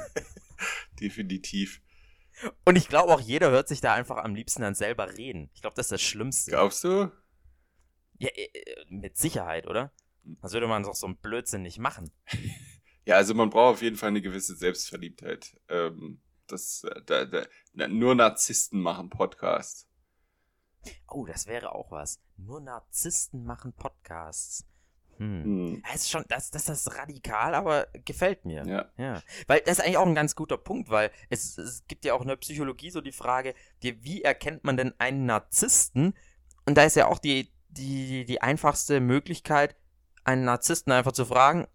Definitiv. 1.00 1.80
Und 2.64 2.76
ich 2.76 2.88
glaube 2.88 3.12
auch, 3.12 3.20
jeder 3.20 3.50
hört 3.50 3.68
sich 3.68 3.80
da 3.80 3.94
einfach 3.94 4.16
am 4.18 4.34
liebsten 4.34 4.62
dann 4.62 4.74
selber 4.74 5.16
reden. 5.16 5.50
Ich 5.54 5.60
glaube, 5.60 5.74
das 5.76 5.86
ist 5.86 5.92
das 5.92 6.02
Schlimmste. 6.02 6.52
Glaubst 6.52 6.84
du? 6.84 7.10
Ja, 8.18 8.28
äh, 8.28 8.48
mit 8.88 9.16
Sicherheit, 9.16 9.66
oder? 9.66 9.92
Das 10.42 10.52
würde 10.52 10.66
man 10.66 10.82
doch 10.82 10.94
so 10.94 11.06
einen 11.06 11.16
Blödsinn 11.16 11.62
nicht 11.62 11.78
machen. 11.78 12.10
Ja, 13.04 13.16
also 13.16 13.32
man 13.34 13.48
braucht 13.48 13.76
auf 13.76 13.82
jeden 13.82 13.96
Fall 13.96 14.10
eine 14.10 14.20
gewisse 14.20 14.54
Selbstverliebtheit. 14.54 15.56
Ähm, 15.68 16.20
das, 16.46 16.84
äh, 16.84 17.00
da, 17.06 17.24
da, 17.24 17.46
nur 17.88 18.14
Narzissten 18.14 18.80
machen 18.80 19.08
Podcasts. 19.08 19.87
Oh, 21.08 21.26
das 21.26 21.46
wäre 21.46 21.74
auch 21.74 21.90
was. 21.90 22.20
Nur 22.36 22.60
Narzissten 22.60 23.44
machen 23.44 23.72
Podcasts. 23.72 24.64
Hm. 25.18 25.44
hm. 25.44 25.82
Das 25.82 26.02
ist 26.02 26.10
schon, 26.10 26.24
das, 26.28 26.50
das 26.50 26.68
ist 26.68 26.96
radikal, 26.96 27.54
aber 27.54 27.88
gefällt 28.04 28.44
mir. 28.44 28.64
Ja. 28.66 28.90
ja. 28.96 29.22
Weil 29.46 29.60
das 29.60 29.78
ist 29.78 29.84
eigentlich 29.84 29.98
auch 29.98 30.06
ein 30.06 30.14
ganz 30.14 30.34
guter 30.34 30.56
Punkt, 30.56 30.90
weil 30.90 31.10
es, 31.28 31.58
es 31.58 31.84
gibt 31.86 32.04
ja 32.04 32.14
auch 32.14 32.22
in 32.22 32.28
der 32.28 32.36
Psychologie 32.36 32.90
so 32.90 33.00
die 33.00 33.12
Frage, 33.12 33.54
die, 33.82 34.02
wie 34.04 34.22
erkennt 34.22 34.64
man 34.64 34.76
denn 34.76 34.94
einen 34.98 35.26
Narzissten? 35.26 36.14
Und 36.66 36.76
da 36.76 36.84
ist 36.84 36.96
ja 36.96 37.06
auch 37.08 37.18
die, 37.18 37.52
die, 37.68 38.24
die 38.24 38.42
einfachste 38.42 39.00
Möglichkeit, 39.00 39.76
einen 40.24 40.44
Narzissten 40.44 40.92
einfach 40.92 41.12
zu 41.12 41.24
fragen, 41.24 41.66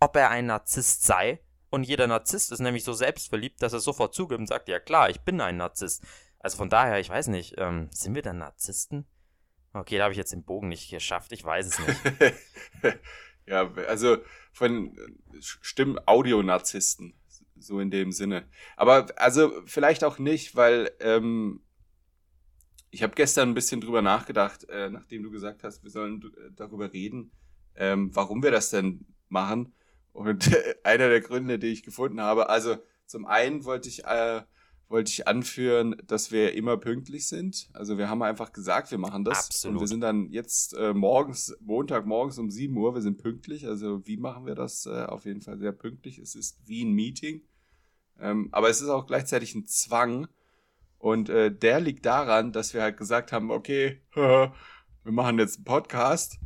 ob 0.00 0.16
er 0.16 0.30
ein 0.30 0.46
Narzisst 0.46 1.04
sei. 1.04 1.40
Und 1.70 1.84
jeder 1.84 2.06
Narzisst 2.06 2.52
ist 2.52 2.60
nämlich 2.60 2.84
so 2.84 2.92
selbstverliebt, 2.92 3.62
dass 3.62 3.72
er 3.72 3.80
sofort 3.80 4.14
zugibt 4.14 4.38
und 4.38 4.46
sagt, 4.46 4.68
ja 4.68 4.78
klar, 4.78 5.08
ich 5.08 5.22
bin 5.22 5.40
ein 5.40 5.56
Narzisst. 5.56 6.04
Also 6.42 6.56
von 6.56 6.68
daher, 6.68 6.98
ich 6.98 7.08
weiß 7.08 7.28
nicht, 7.28 7.54
ähm, 7.56 7.88
sind 7.92 8.14
wir 8.14 8.22
dann 8.22 8.38
Narzissten? 8.38 9.06
Okay, 9.72 9.96
da 9.96 10.04
habe 10.04 10.12
ich 10.12 10.18
jetzt 10.18 10.32
den 10.32 10.44
Bogen 10.44 10.68
nicht 10.68 10.90
geschafft. 10.90 11.32
Ich 11.32 11.44
weiß 11.44 11.66
es 11.66 11.78
nicht. 11.78 12.34
ja, 13.46 13.72
also 13.88 14.18
von 14.52 14.96
Stimmen 15.40 15.98
Audionarzissten, 16.04 17.14
so 17.56 17.80
in 17.80 17.90
dem 17.90 18.12
Sinne. 18.12 18.46
Aber 18.76 19.06
also 19.16 19.52
vielleicht 19.66 20.04
auch 20.04 20.18
nicht, 20.18 20.56
weil 20.56 20.90
ähm, 21.00 21.62
ich 22.90 23.02
habe 23.02 23.14
gestern 23.14 23.50
ein 23.50 23.54
bisschen 23.54 23.80
drüber 23.80 24.02
nachgedacht, 24.02 24.68
äh, 24.68 24.90
nachdem 24.90 25.22
du 25.22 25.30
gesagt 25.30 25.64
hast, 25.64 25.82
wir 25.82 25.90
sollen 25.90 26.22
äh, 26.22 26.50
darüber 26.54 26.92
reden, 26.92 27.30
ähm, 27.76 28.14
warum 28.14 28.42
wir 28.42 28.50
das 28.50 28.68
denn 28.68 29.06
machen. 29.28 29.74
Und 30.12 30.52
äh, 30.52 30.74
einer 30.84 31.08
der 31.08 31.22
Gründe, 31.22 31.58
die 31.58 31.68
ich 31.68 31.84
gefunden 31.84 32.20
habe, 32.20 32.50
also 32.50 32.76
zum 33.06 33.26
einen 33.26 33.64
wollte 33.64 33.88
ich 33.88 34.04
äh, 34.04 34.42
wollte 34.92 35.10
ich 35.10 35.26
anführen, 35.26 35.96
dass 36.06 36.30
wir 36.30 36.54
immer 36.54 36.76
pünktlich 36.76 37.26
sind. 37.26 37.70
Also 37.72 37.96
wir 37.96 38.08
haben 38.08 38.22
einfach 38.22 38.52
gesagt, 38.52 38.90
wir 38.90 38.98
machen 38.98 39.24
das. 39.24 39.46
Absolut. 39.46 39.74
Und 39.74 39.80
wir 39.80 39.88
sind 39.88 40.02
dann 40.02 40.30
jetzt 40.30 40.74
äh, 40.74 40.92
morgens, 40.92 41.56
Montag 41.60 42.06
morgens 42.06 42.38
um 42.38 42.50
7 42.50 42.76
Uhr, 42.76 42.94
wir 42.94 43.00
sind 43.00 43.16
pünktlich. 43.16 43.66
Also 43.66 44.06
wie 44.06 44.18
machen 44.18 44.46
wir 44.46 44.54
das? 44.54 44.86
Äh, 44.86 45.06
auf 45.06 45.24
jeden 45.24 45.40
Fall 45.40 45.58
sehr 45.58 45.72
pünktlich. 45.72 46.18
Es 46.18 46.34
ist 46.34 46.60
wie 46.66 46.84
ein 46.84 46.92
Meeting. 46.92 47.42
Ähm, 48.20 48.50
aber 48.52 48.68
es 48.68 48.82
ist 48.82 48.90
auch 48.90 49.06
gleichzeitig 49.06 49.54
ein 49.54 49.66
Zwang. 49.66 50.28
Und 50.98 51.30
äh, 51.30 51.50
der 51.50 51.80
liegt 51.80 52.04
daran, 52.06 52.52
dass 52.52 52.74
wir 52.74 52.82
halt 52.82 52.98
gesagt 52.98 53.32
haben, 53.32 53.50
okay, 53.50 54.02
wir 54.14 54.52
machen 55.04 55.38
jetzt 55.38 55.56
einen 55.56 55.64
Podcast. 55.64 56.38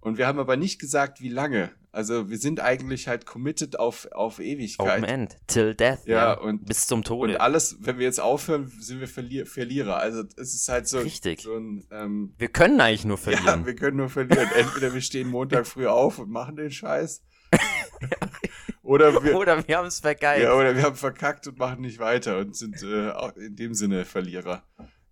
Und 0.00 0.16
wir 0.16 0.26
haben 0.26 0.38
aber 0.38 0.56
nicht 0.56 0.80
gesagt, 0.80 1.20
wie 1.20 1.28
lange. 1.28 1.70
Also 1.94 2.30
wir 2.30 2.38
sind 2.38 2.58
eigentlich 2.60 3.06
halt 3.06 3.26
committed 3.26 3.78
auf, 3.78 4.08
auf 4.12 4.40
Ewigkeit. 4.40 4.98
Open 4.98 5.04
End, 5.04 5.36
till 5.46 5.74
death. 5.74 6.06
Ja, 6.06 6.14
ja, 6.14 6.32
und 6.32 6.64
bis 6.64 6.86
zum 6.86 7.04
Tode. 7.04 7.34
Und 7.34 7.40
alles, 7.40 7.76
wenn 7.80 7.98
wir 7.98 8.06
jetzt 8.06 8.18
aufhören, 8.18 8.72
sind 8.80 9.00
wir 9.00 9.08
Verlier 9.08 9.44
Verlierer. 9.44 9.98
Also 9.98 10.24
es 10.38 10.54
ist 10.54 10.68
halt 10.70 10.88
so, 10.88 11.00
Richtig. 11.00 11.42
so 11.42 11.54
ein. 11.54 11.86
Ähm, 11.90 12.34
wir 12.38 12.48
können 12.48 12.80
eigentlich 12.80 13.04
nur 13.04 13.18
verlieren. 13.18 13.60
Ja, 13.60 13.66
wir 13.66 13.76
können 13.76 13.98
nur 13.98 14.08
verlieren. 14.08 14.48
Entweder 14.56 14.94
wir 14.94 15.02
stehen 15.02 15.28
Montag 15.28 15.66
früh 15.66 15.86
auf 15.86 16.18
und 16.18 16.30
machen 16.30 16.56
den 16.56 16.70
Scheiß. 16.70 17.22
oder 18.82 19.22
wir, 19.22 19.36
oder 19.36 19.68
wir 19.68 19.76
haben 19.76 19.86
es 19.86 20.00
vergeigt. 20.00 20.44
Ja, 20.44 20.54
oder 20.54 20.74
wir 20.74 20.84
haben 20.84 20.96
verkackt 20.96 21.46
und 21.46 21.58
machen 21.58 21.82
nicht 21.82 21.98
weiter 21.98 22.38
und 22.38 22.56
sind 22.56 22.82
äh, 22.82 23.10
auch 23.10 23.36
in 23.36 23.54
dem 23.54 23.74
Sinne 23.74 24.06
Verlierer. 24.06 24.64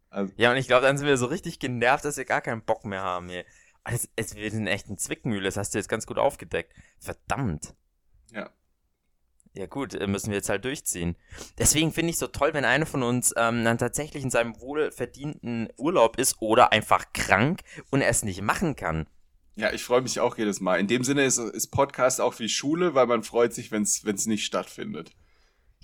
Also, 0.08 0.32
ja, 0.36 0.50
und 0.50 0.56
ich 0.56 0.66
glaube, 0.66 0.86
dann 0.86 0.96
sind 0.96 1.06
wir 1.06 1.18
so 1.18 1.26
richtig 1.26 1.58
genervt, 1.58 2.06
dass 2.06 2.16
wir 2.16 2.24
gar 2.24 2.40
keinen 2.40 2.62
Bock 2.62 2.86
mehr 2.86 3.02
haben. 3.02 3.28
Ey. 3.28 3.44
Es, 3.84 4.08
es 4.16 4.34
wird 4.34 4.54
eine 4.54 4.70
echte 4.70 4.94
Zwickmühle, 4.96 5.44
das 5.44 5.56
hast 5.56 5.74
du 5.74 5.78
jetzt 5.78 5.88
ganz 5.88 6.06
gut 6.06 6.18
aufgedeckt. 6.18 6.74
Verdammt. 6.98 7.74
Ja. 8.32 8.50
Ja 9.54 9.66
gut, 9.66 9.94
äh, 9.94 10.06
müssen 10.06 10.28
wir 10.28 10.36
jetzt 10.36 10.48
halt 10.48 10.64
durchziehen. 10.64 11.16
Deswegen 11.58 11.92
finde 11.92 12.10
ich 12.10 12.14
es 12.14 12.20
so 12.20 12.28
toll, 12.28 12.54
wenn 12.54 12.64
einer 12.64 12.86
von 12.86 13.02
uns 13.02 13.34
ähm, 13.36 13.64
dann 13.64 13.78
tatsächlich 13.78 14.22
in 14.22 14.30
seinem 14.30 14.60
wohlverdienten 14.60 15.68
Urlaub 15.76 16.18
ist 16.18 16.40
oder 16.40 16.72
einfach 16.72 17.12
krank 17.12 17.62
und 17.90 18.00
er 18.00 18.10
es 18.10 18.22
nicht 18.22 18.42
machen 18.42 18.76
kann. 18.76 19.08
Ja, 19.56 19.72
ich 19.72 19.82
freue 19.82 20.02
mich 20.02 20.20
auch 20.20 20.38
jedes 20.38 20.60
Mal. 20.60 20.78
In 20.78 20.86
dem 20.86 21.02
Sinne 21.02 21.24
ist, 21.24 21.38
ist 21.38 21.68
Podcast 21.68 22.20
auch 22.20 22.38
wie 22.38 22.48
Schule, 22.48 22.94
weil 22.94 23.06
man 23.06 23.24
freut 23.24 23.52
sich, 23.52 23.72
wenn 23.72 23.82
es 23.82 24.26
nicht 24.26 24.46
stattfindet. 24.46 25.10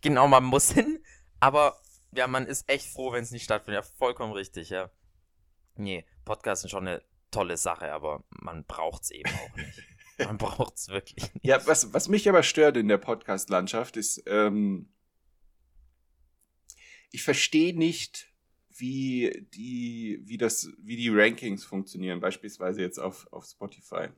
Genau, 0.00 0.28
man 0.28 0.44
muss 0.44 0.70
hin, 0.70 1.00
aber 1.40 1.80
ja, 2.12 2.28
man 2.28 2.46
ist 2.46 2.70
echt 2.70 2.86
froh, 2.86 3.12
wenn 3.12 3.24
es 3.24 3.32
nicht 3.32 3.44
stattfindet. 3.44 3.84
Ja, 3.84 3.90
vollkommen 3.98 4.32
richtig, 4.32 4.70
ja. 4.70 4.90
Nee, 5.74 6.06
Podcast 6.24 6.64
ist 6.64 6.70
schon 6.70 6.86
eine 6.86 7.02
tolle 7.30 7.56
Sache, 7.56 7.92
aber 7.92 8.24
man 8.30 8.64
braucht 8.64 9.04
es 9.04 9.10
eben 9.10 9.30
auch 9.30 9.56
nicht. 9.56 9.82
Man 10.18 10.38
braucht 10.38 10.76
es 10.76 10.88
wirklich 10.88 11.34
nicht. 11.34 11.44
Ja, 11.44 11.66
was, 11.66 11.92
was 11.92 12.08
mich 12.08 12.26
aber 12.26 12.42
stört 12.42 12.78
in 12.78 12.88
der 12.88 12.96
Podcast-Landschaft 12.96 13.98
ist, 13.98 14.22
ähm, 14.26 14.88
ich 17.10 17.22
verstehe 17.22 17.76
nicht, 17.76 18.32
wie 18.78 19.46
die, 19.54 20.20
wie 20.24 20.38
das, 20.38 20.70
wie 20.78 20.96
die 20.96 21.10
Rankings 21.10 21.64
funktionieren, 21.64 22.20
beispielsweise 22.20 22.80
jetzt 22.80 22.98
auf, 22.98 23.26
auf 23.30 23.44
Spotify. 23.44 24.08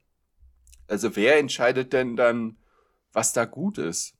Also 0.86 1.16
wer 1.16 1.38
entscheidet 1.38 1.92
denn 1.92 2.16
dann, 2.16 2.58
was 3.12 3.32
da 3.32 3.44
gut 3.44 3.78
ist? 3.78 4.16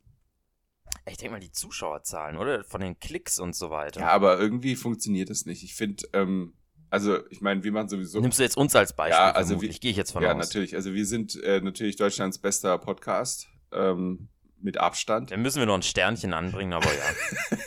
Ich 1.06 1.16
denke 1.16 1.32
mal 1.32 1.40
die 1.40 1.52
Zuschauerzahlen, 1.52 2.36
oder? 2.36 2.64
Von 2.64 2.80
den 2.80 2.98
Klicks 2.98 3.38
und 3.38 3.54
so 3.54 3.70
weiter. 3.70 4.00
Ja, 4.00 4.08
aber 4.08 4.38
irgendwie 4.38 4.76
funktioniert 4.76 5.30
das 5.30 5.46
nicht. 5.46 5.62
Ich 5.62 5.74
finde, 5.74 6.08
ähm, 6.12 6.54
also 6.90 7.18
ich 7.30 7.40
meine, 7.40 7.62
wie 7.64 7.70
man 7.70 7.88
sowieso. 7.88 8.20
Nimmst 8.20 8.38
du 8.38 8.42
jetzt 8.42 8.56
uns 8.56 8.74
als 8.74 8.92
Beispiel? 8.92 9.18
Ja, 9.18 9.32
also 9.32 9.60
wie, 9.60 9.68
gehe 9.68 9.90
ich 9.90 9.96
jetzt 9.96 10.12
von 10.12 10.22
ja, 10.22 10.30
aus. 10.30 10.34
Ja, 10.34 10.38
natürlich. 10.38 10.74
Also 10.74 10.94
wir 10.94 11.06
sind 11.06 11.40
äh, 11.42 11.60
natürlich 11.60 11.96
Deutschlands 11.96 12.38
bester 12.38 12.78
Podcast 12.78 13.48
ähm, 13.72 14.28
mit 14.60 14.78
Abstand. 14.78 15.30
Dann 15.30 15.42
müssen 15.42 15.58
wir 15.58 15.66
noch 15.66 15.74
ein 15.74 15.82
Sternchen 15.82 16.32
anbringen, 16.32 16.72
aber 16.72 16.86
ja. 16.86 17.58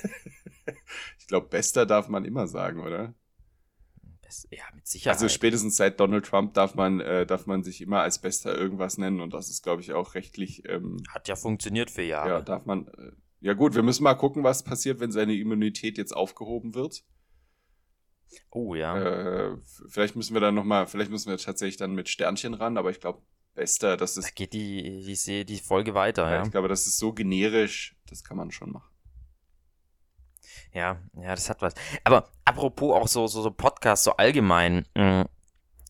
ich 1.20 1.28
glaube, 1.28 1.48
bester 1.48 1.86
darf 1.86 2.08
man 2.08 2.25
immer 2.25 2.48
sagen, 2.48 2.82
oder? 2.82 3.13
Ja, 4.50 4.63
mit 4.74 4.88
Sicherheit. 4.88 5.16
Also 5.16 5.30
spätestens 5.30 5.75
seit 5.75 6.00
Donald 6.00 6.25
Trump 6.25 6.54
darf 6.54 6.75
man, 6.75 7.01
äh, 7.01 7.25
darf 7.25 7.48
man 7.48 7.63
sich 7.63 7.82
immer 7.82 8.01
als 8.01 8.20
Bester 8.20 8.58
irgendwas 8.58 8.98
nennen 8.98 9.20
und 9.20 9.34
das 9.34 9.50
ist, 9.50 9.62
glaube 9.62 9.82
ich, 9.82 9.94
auch 9.94 10.16
rechtlich. 10.16 10.63
Ähm, 10.70 11.04
Hat 11.10 11.28
ja 11.28 11.36
funktioniert 11.36 11.92
für 11.92 12.04
Jahre. 12.04 12.30
Ja, 12.30 12.42
darf 12.42 12.66
man. 12.66 12.88
Äh, 12.88 13.12
ja 13.42 13.54
gut, 13.54 13.75
wir 13.75 13.84
müssen 13.84 14.04
mal 14.04 14.13
gucken, 14.13 14.44
was 14.44 14.63
passiert, 14.63 15.00
wenn 15.00 15.12
seine 15.12 15.36
Immunität 15.36 15.98
jetzt 15.98 16.16
aufgehoben 16.16 16.75
wird. 16.75 17.04
Oh 18.50 18.76
ja. 18.76 18.98
Äh, 18.98 19.58
vielleicht 19.90 20.16
müssen 20.16 20.34
wir 20.34 20.42
dann 20.42 20.56
nochmal, 20.56 20.88
vielleicht 20.88 21.12
müssen 21.12 21.30
wir 21.30 21.38
tatsächlich 21.38 21.78
dann 21.78 21.94
mit 21.94 22.10
Sternchen 22.10 22.54
ran, 22.54 22.78
aber 22.78 22.90
ich 22.90 23.00
glaube, 23.00 23.22
Bester, 23.54 23.98
das 23.98 24.18
ist. 24.18 24.28
Da 24.28 24.32
geht 24.34 24.54
die, 24.54 25.04
die, 25.04 25.46
die 25.46 25.60
Folge 25.60 25.94
weiter, 25.94 26.24
ja. 26.30 26.38
ja. 26.38 26.44
Ich 26.44 26.52
glaube, 26.52 26.68
das 26.68 26.88
ist 26.88 26.98
so 26.98 27.14
generisch, 27.14 27.96
das 28.10 28.24
kann 28.24 28.38
man 28.38 28.52
schon 28.52 28.72
machen. 28.72 28.90
Ja, 30.74 31.02
ja, 31.16 31.36
das 31.36 31.50
hat 31.50 31.62
was. 31.62 31.74
Aber 32.04 32.30
apropos 32.46 32.96
auch 32.96 33.08
so, 33.08 33.28
so, 33.28 33.42
so 33.42 33.52
Podcasts, 33.52 34.06
so 34.06 34.12
allgemein. 34.14 34.86
Mm, 34.96 35.24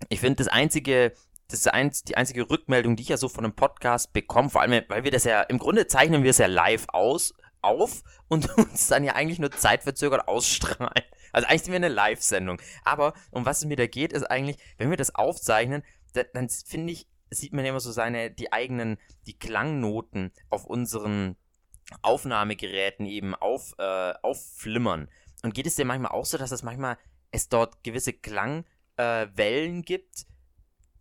ich 0.09 0.19
finde, 0.19 0.37
das 0.37 0.47
einzige, 0.47 1.13
das 1.47 1.59
ist 1.59 1.67
ein, 1.67 1.91
die 2.07 2.17
einzige 2.17 2.49
Rückmeldung, 2.49 2.95
die 2.95 3.03
ich 3.03 3.09
ja 3.09 3.17
so 3.17 3.29
von 3.29 3.43
einem 3.43 3.53
Podcast 3.53 4.11
bekomme, 4.11 4.49
vor 4.49 4.61
allem, 4.61 4.83
weil 4.87 5.03
wir 5.03 5.11
das 5.11 5.23
ja, 5.23 5.41
im 5.43 5.59
Grunde 5.59 5.85
zeichnen 5.85 6.23
wir 6.23 6.31
es 6.31 6.39
ja 6.39 6.47
live 6.47 6.87
aus, 6.89 7.35
auf 7.61 8.03
und 8.27 8.49
uns 8.57 8.87
dann 8.87 9.03
ja 9.03 9.13
eigentlich 9.13 9.39
nur 9.39 9.51
zeitverzögert 9.51 10.27
ausstrahlen. 10.27 11.03
Also 11.31 11.47
eigentlich 11.47 11.63
sind 11.63 11.71
wir 11.71 11.77
eine 11.77 11.89
Live-Sendung. 11.89 12.61
Aber 12.83 13.13
um 13.31 13.45
was 13.45 13.59
es 13.59 13.65
mir 13.65 13.75
da 13.75 13.87
geht, 13.87 14.13
ist 14.13 14.23
eigentlich, 14.23 14.57
wenn 14.77 14.89
wir 14.89 14.97
das 14.97 15.15
aufzeichnen, 15.15 15.83
dann, 16.13 16.49
finde 16.49 16.93
ich, 16.93 17.07
sieht 17.29 17.53
man 17.53 17.65
immer 17.65 17.79
so 17.79 17.91
seine, 17.91 18.31
die 18.31 18.51
eigenen, 18.51 18.97
die 19.25 19.37
Klangnoten 19.37 20.31
auf 20.49 20.65
unseren 20.65 21.37
Aufnahmegeräten 22.01 23.05
eben 23.05 23.35
auf, 23.35 23.73
äh, 23.77 24.13
aufflimmern. 24.21 25.09
Und 25.43 25.53
geht 25.53 25.67
es 25.67 25.75
dir 25.75 25.85
manchmal 25.85 26.11
auch 26.11 26.25
so, 26.25 26.37
dass 26.37 26.51
es 26.51 26.63
manchmal 26.63 26.97
es 27.31 27.49
dort 27.49 27.83
gewisse 27.83 28.13
Klangwellen 28.13 29.79
äh, 29.79 29.83
gibt, 29.83 30.25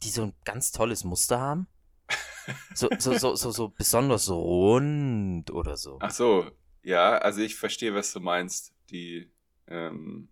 die 0.03 0.11
so 0.11 0.23
ein 0.23 0.35
ganz 0.45 0.73
tolles 0.73 1.05
Muster 1.05 1.41
haben? 1.41 1.67
So, 2.75 2.89
so, 2.99 3.17
so, 3.17 3.37
so, 3.37 3.51
so 3.51 3.69
besonders 3.69 4.29
rund 4.29 5.51
oder 5.51 5.77
so. 5.77 5.99
Ach 6.01 6.11
so, 6.11 6.51
ja, 6.83 7.19
also 7.19 7.43
ich 7.43 7.57
verstehe, 7.57 7.95
was 7.95 8.13
du 8.13 8.21
meinst, 8.21 8.73
die, 8.91 9.31
ähm, 9.71 10.29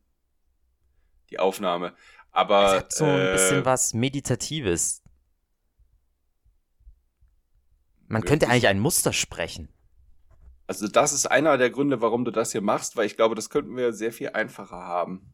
die 1.30 1.38
Aufnahme. 1.38 1.94
Aber. 2.30 2.66
Es 2.66 2.72
hat 2.72 2.92
so 2.92 3.04
ein 3.04 3.20
äh, 3.20 3.32
bisschen 3.32 3.64
was 3.64 3.94
Meditatives. 3.94 5.02
Man 8.06 8.22
wirklich? 8.22 8.28
könnte 8.30 8.48
eigentlich 8.48 8.68
ein 8.68 8.80
Muster 8.80 9.12
sprechen. 9.12 9.68
Also 10.66 10.86
das 10.86 11.12
ist 11.12 11.26
einer 11.26 11.56
der 11.56 11.70
Gründe, 11.70 12.02
warum 12.02 12.24
du 12.24 12.30
das 12.30 12.52
hier 12.52 12.60
machst, 12.60 12.96
weil 12.96 13.06
ich 13.06 13.16
glaube, 13.16 13.34
das 13.34 13.48
könnten 13.48 13.76
wir 13.76 13.92
sehr 13.92 14.12
viel 14.12 14.30
einfacher 14.30 14.76
haben. 14.76 15.32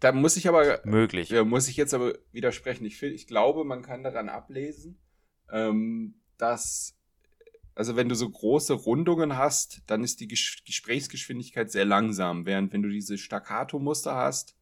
Da 0.00 0.12
muss 0.12 0.36
ich 0.36 0.48
aber 0.48 0.80
möglich. 0.84 1.30
Ja, 1.30 1.44
muss 1.44 1.68
ich 1.68 1.76
jetzt 1.76 1.94
aber 1.94 2.14
widersprechen. 2.32 2.84
Ich, 2.84 3.02
ich 3.02 3.26
glaube, 3.26 3.64
man 3.64 3.82
kann 3.82 4.02
daran 4.02 4.28
ablesen, 4.28 5.00
ähm, 5.50 6.20
dass 6.38 6.95
also 7.76 7.94
wenn 7.94 8.08
du 8.08 8.14
so 8.14 8.28
große 8.28 8.72
Rundungen 8.72 9.36
hast, 9.36 9.82
dann 9.86 10.02
ist 10.02 10.20
die 10.20 10.28
Ges 10.28 10.62
Gesprächsgeschwindigkeit 10.64 11.70
sehr 11.70 11.84
langsam, 11.84 12.46
während 12.46 12.72
wenn 12.72 12.82
du 12.82 12.88
diese 12.88 13.18
Staccato-Muster 13.18 14.16
hast, 14.16 14.56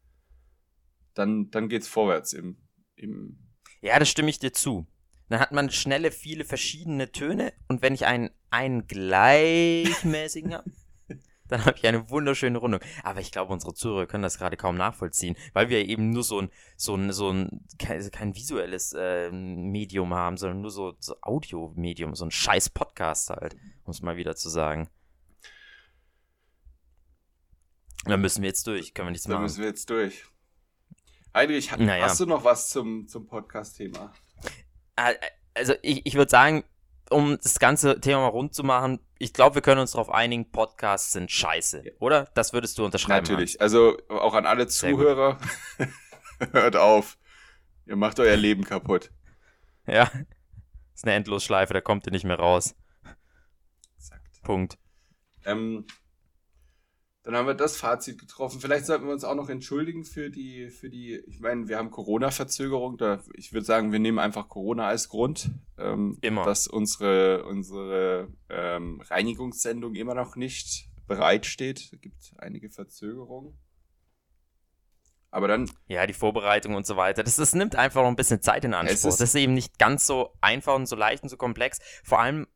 dann 1.15 1.51
dann 1.51 1.69
geht's 1.69 1.89
vorwärts 1.89 2.33
im 2.33 2.57
im. 2.97 3.39
Ja, 3.81 3.99
das 3.99 4.09
stimme 4.09 4.31
ich 4.31 4.41
dir 4.41 4.53
zu. 4.53 4.87
Dann 5.29 5.41
hat 5.41 5.53
man 5.53 5.71
schnelle, 5.71 6.11
viele 6.11 6.45
verschiedene 6.45 7.13
Töne 7.13 7.53
und 7.69 7.83
wenn 7.83 7.95
ich 7.95 8.05
einen, 8.05 8.31
einen 8.51 8.87
gleichmäßigen 8.87 10.55
habe, 10.55 10.71
dann 11.49 11.65
habe 11.65 11.77
ich 11.77 11.87
eine 11.87 12.09
wunderschöne 12.11 12.59
Rundung. 12.59 12.81
Aber 13.03 13.21
ich 13.21 13.31
glaube, 13.31 13.53
unsere 13.53 13.75
Zuhörer 13.75 14.07
können 14.07 14.23
das 14.23 14.39
gerade 14.39 14.57
kaum 14.57 14.77
nachvollziehen, 14.77 15.37
weil 15.53 15.69
wir 15.69 15.87
eben 15.87 16.11
nur 16.11 16.23
so 16.23 16.41
ein, 16.41 16.51
so 16.77 16.95
ein, 16.95 17.13
so 17.13 17.31
ein 17.31 17.67
kein, 17.79 18.11
kein 18.11 18.35
visuelles 18.35 18.93
äh, 18.93 19.31
Medium 19.31 20.15
haben, 20.15 20.37
sondern 20.37 20.63
nur 20.63 20.71
so, 20.71 20.95
so 20.99 21.17
Audio-Medium, 21.21 22.15
so 22.15 22.25
ein 22.25 22.31
scheiß 22.31 22.71
Podcast 22.71 23.31
halt, 23.31 23.57
um 23.85 23.91
es 23.91 24.03
mal 24.03 24.17
wieder 24.17 24.37
zu 24.37 24.49
sagen. 24.49 24.89
Da 28.05 28.17
müssen 28.17 28.43
wir 28.43 28.49
jetzt 28.49 28.67
durch, 28.67 28.93
können 28.93 29.09
wir 29.09 29.13
nichts 29.13 29.25
da 29.25 29.31
machen. 29.31 29.41
Da 29.41 29.45
müssen 29.45 29.61
wir 29.61 29.69
jetzt 29.69 29.89
durch. 29.89 30.25
Heinrich, 31.35 31.77
naja. 31.77 32.05
hast 32.05 32.21
du 32.21 32.27
noch 32.27 32.45
was 32.45 32.69
zum, 32.69 33.09
zum 33.09 33.27
Podcast-Thema? 33.27 34.13
Äh, 34.97 35.15
also 35.55 35.75
ich, 35.83 36.07
ich 36.07 36.15
würde 36.15 36.31
sagen, 36.31 36.65
um 37.11 37.39
das 37.43 37.59
ganze 37.59 38.01
Thema 38.01 38.21
mal 38.21 38.29
rund 38.29 38.55
zu 38.55 38.63
machen, 38.63 39.01
ich 39.19 39.33
glaube, 39.33 39.57
wir 39.57 39.63
können 39.63 39.81
uns 39.81 39.93
darauf 39.93 40.11
einigen, 40.11 40.51
Podcasts 40.51 41.13
sind 41.13 41.31
scheiße, 41.31 41.97
oder? 41.99 42.29
Das 42.35 42.53
würdest 42.53 42.79
du 42.79 42.85
unterschreiben. 42.85 43.25
Natürlich. 43.25 43.53
Hans. 43.55 43.61
Also 43.61 43.97
auch 44.09 44.35
an 44.35 44.47
alle 44.47 44.67
Zuhörer. 44.67 45.39
Hört 46.53 46.77
auf. 46.77 47.19
Ihr 47.87 47.97
macht 47.97 48.19
euer 48.19 48.37
Leben 48.37 48.65
kaputt. 48.65 49.11
Ja. 49.87 50.11
Ist 50.95 51.05
eine 51.05 51.15
Endlosschleife, 51.15 51.75
da 51.75 51.81
kommt 51.81 52.07
ihr 52.07 52.13
nicht 52.13 52.25
mehr 52.25 52.39
raus. 52.39 52.75
Exakt. 53.97 54.43
Punkt. 54.43 54.79
Ähm, 55.45 55.87
dann 57.25 57.37
haben 57.37 57.47
wir 57.47 57.55
das 57.55 57.79
Fazit 57.79 58.19
getroffen. 58.19 58.61
Vielleicht 58.61 58.85
sollten 58.85 59.07
wir 59.07 59.13
uns 59.13 59.25
auch 59.25 59.35
noch 59.35 59.49
entschuldigen 59.49 60.05
für 60.05 60.29
die, 60.31 60.69
für 60.69 60.91
die, 60.91 61.23
ich 61.27 61.41
meine, 61.41 61.69
wir 61.69 61.79
haben 61.79 61.91
Corona-Verzögerung. 61.91 62.99
Ich 63.35 63.55
würde 63.55 63.65
sagen, 63.65 63.93
wir 63.93 63.99
nehmen 63.99 64.19
einfach 64.19 64.51
Corona 64.51 64.87
als 64.89 65.09
Grund, 65.09 65.51
ähm, 65.79 66.19
immer. 66.21 66.45
dass 66.45 66.67
unsere, 66.67 67.45
unsere 67.47 68.29
ähm, 68.51 69.01
Reinigungssendung 69.09 69.95
immer 69.95 70.15
noch 70.15 70.37
nicht 70.37 70.91
bereitsteht. 71.07 71.91
Es 71.93 72.01
gibt 72.03 72.35
einige 72.37 72.69
Verzögerungen. 72.69 73.59
Aber 75.31 75.49
dann. 75.49 75.71
Ja, 75.89 76.07
die 76.07 76.13
Vorbereitung 76.13 76.75
und 76.75 76.87
so 76.87 76.97
weiter. 76.97 77.25
Das, 77.25 77.37
das 77.37 77.55
nimmt 77.55 77.75
einfach 77.75 78.03
noch 78.03 78.09
ein 78.09 78.17
bisschen 78.17 78.43
Zeit 78.43 78.67
in 78.67 78.75
Anspruch. 78.75 79.11
das 79.11 79.21
ist 79.21 79.35
eben 79.35 79.55
nicht 79.55 79.79
ganz 79.79 80.07
so 80.07 80.37
einfach 80.43 80.75
und 80.75 80.87
so 80.87 80.95
leicht 80.95 81.23
und 81.23 81.31
so 81.31 81.39
komplex. 81.39 81.79
Vor 82.05 82.21
allem, 82.21 82.47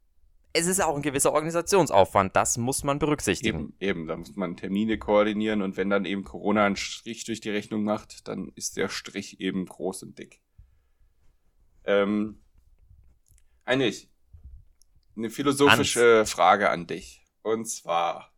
es 0.59 0.67
ist 0.67 0.81
auch 0.81 0.97
ein 0.97 1.03
gewisser 1.03 1.33
Organisationsaufwand. 1.33 2.35
Das 2.35 2.59
muss 2.59 2.83
man 2.85 2.99
berücksichtigen. 2.99 3.75
Eben, 3.79 4.01
eben. 4.01 4.07
Da 4.07 4.17
muss 4.17 4.35
man 4.37 4.57
Termine 4.57 4.99
koordinieren 4.99 5.63
und 5.63 5.77
wenn 5.77 5.91
dann 5.91 6.05
eben 6.05 6.25
Corona 6.25 6.67
einen 6.67 6.77
Strich 6.77 7.25
durch 7.25 7.41
die 7.41 7.51
Rechnung 7.51 7.85
macht, 7.85 8.27
dann 8.29 8.53
ist 8.55 8.77
der 8.77 8.89
Strich 8.89 9.41
eben 9.41 9.67
groß 9.67 10.03
und 10.03 10.19
dick. 10.19 10.41
Ähm, 11.85 12.43
Heinrich, 13.67 14.11
eine 15.17 15.31
philosophische 15.31 16.19
Hans. 16.19 16.31
Frage 16.31 16.71
an 16.71 16.87
dich. 16.87 17.25
Und 17.43 17.67
zwar, 17.67 18.33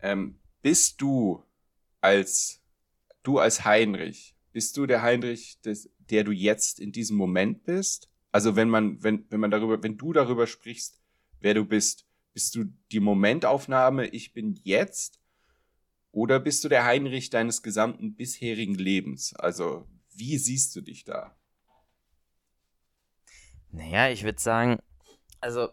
ähm, 0.00 0.38
bist 0.62 1.00
du 1.00 1.42
als 2.00 2.62
du 3.22 3.38
als 3.38 3.64
Heinrich, 3.64 4.36
bist 4.52 4.76
du 4.76 4.86
der 4.86 5.02
Heinrich, 5.02 5.60
des, 5.62 5.90
der 5.98 6.24
du 6.24 6.32
jetzt 6.32 6.80
in 6.80 6.92
diesem 6.92 7.16
Moment 7.16 7.64
bist? 7.64 8.11
Also 8.32 8.56
wenn 8.56 8.70
man, 8.70 9.02
wenn, 9.02 9.26
wenn 9.30 9.40
man 9.40 9.50
darüber, 9.50 9.82
wenn 9.82 9.98
du 9.98 10.12
darüber 10.12 10.46
sprichst, 10.46 11.00
wer 11.40 11.54
du 11.54 11.64
bist, 11.66 12.06
bist 12.32 12.54
du 12.54 12.64
die 12.90 13.00
Momentaufnahme, 13.00 14.06
ich 14.08 14.32
bin 14.32 14.58
jetzt? 14.64 15.20
Oder 16.12 16.40
bist 16.40 16.64
du 16.64 16.68
der 16.68 16.84
Heinrich 16.84 17.30
deines 17.30 17.62
gesamten 17.62 18.16
bisherigen 18.16 18.74
Lebens? 18.74 19.34
Also, 19.36 19.86
wie 20.14 20.38
siehst 20.38 20.74
du 20.76 20.80
dich 20.80 21.04
da? 21.04 21.36
Naja, 23.70 24.10
ich 24.10 24.24
würde 24.24 24.40
sagen, 24.40 24.78
also, 25.40 25.68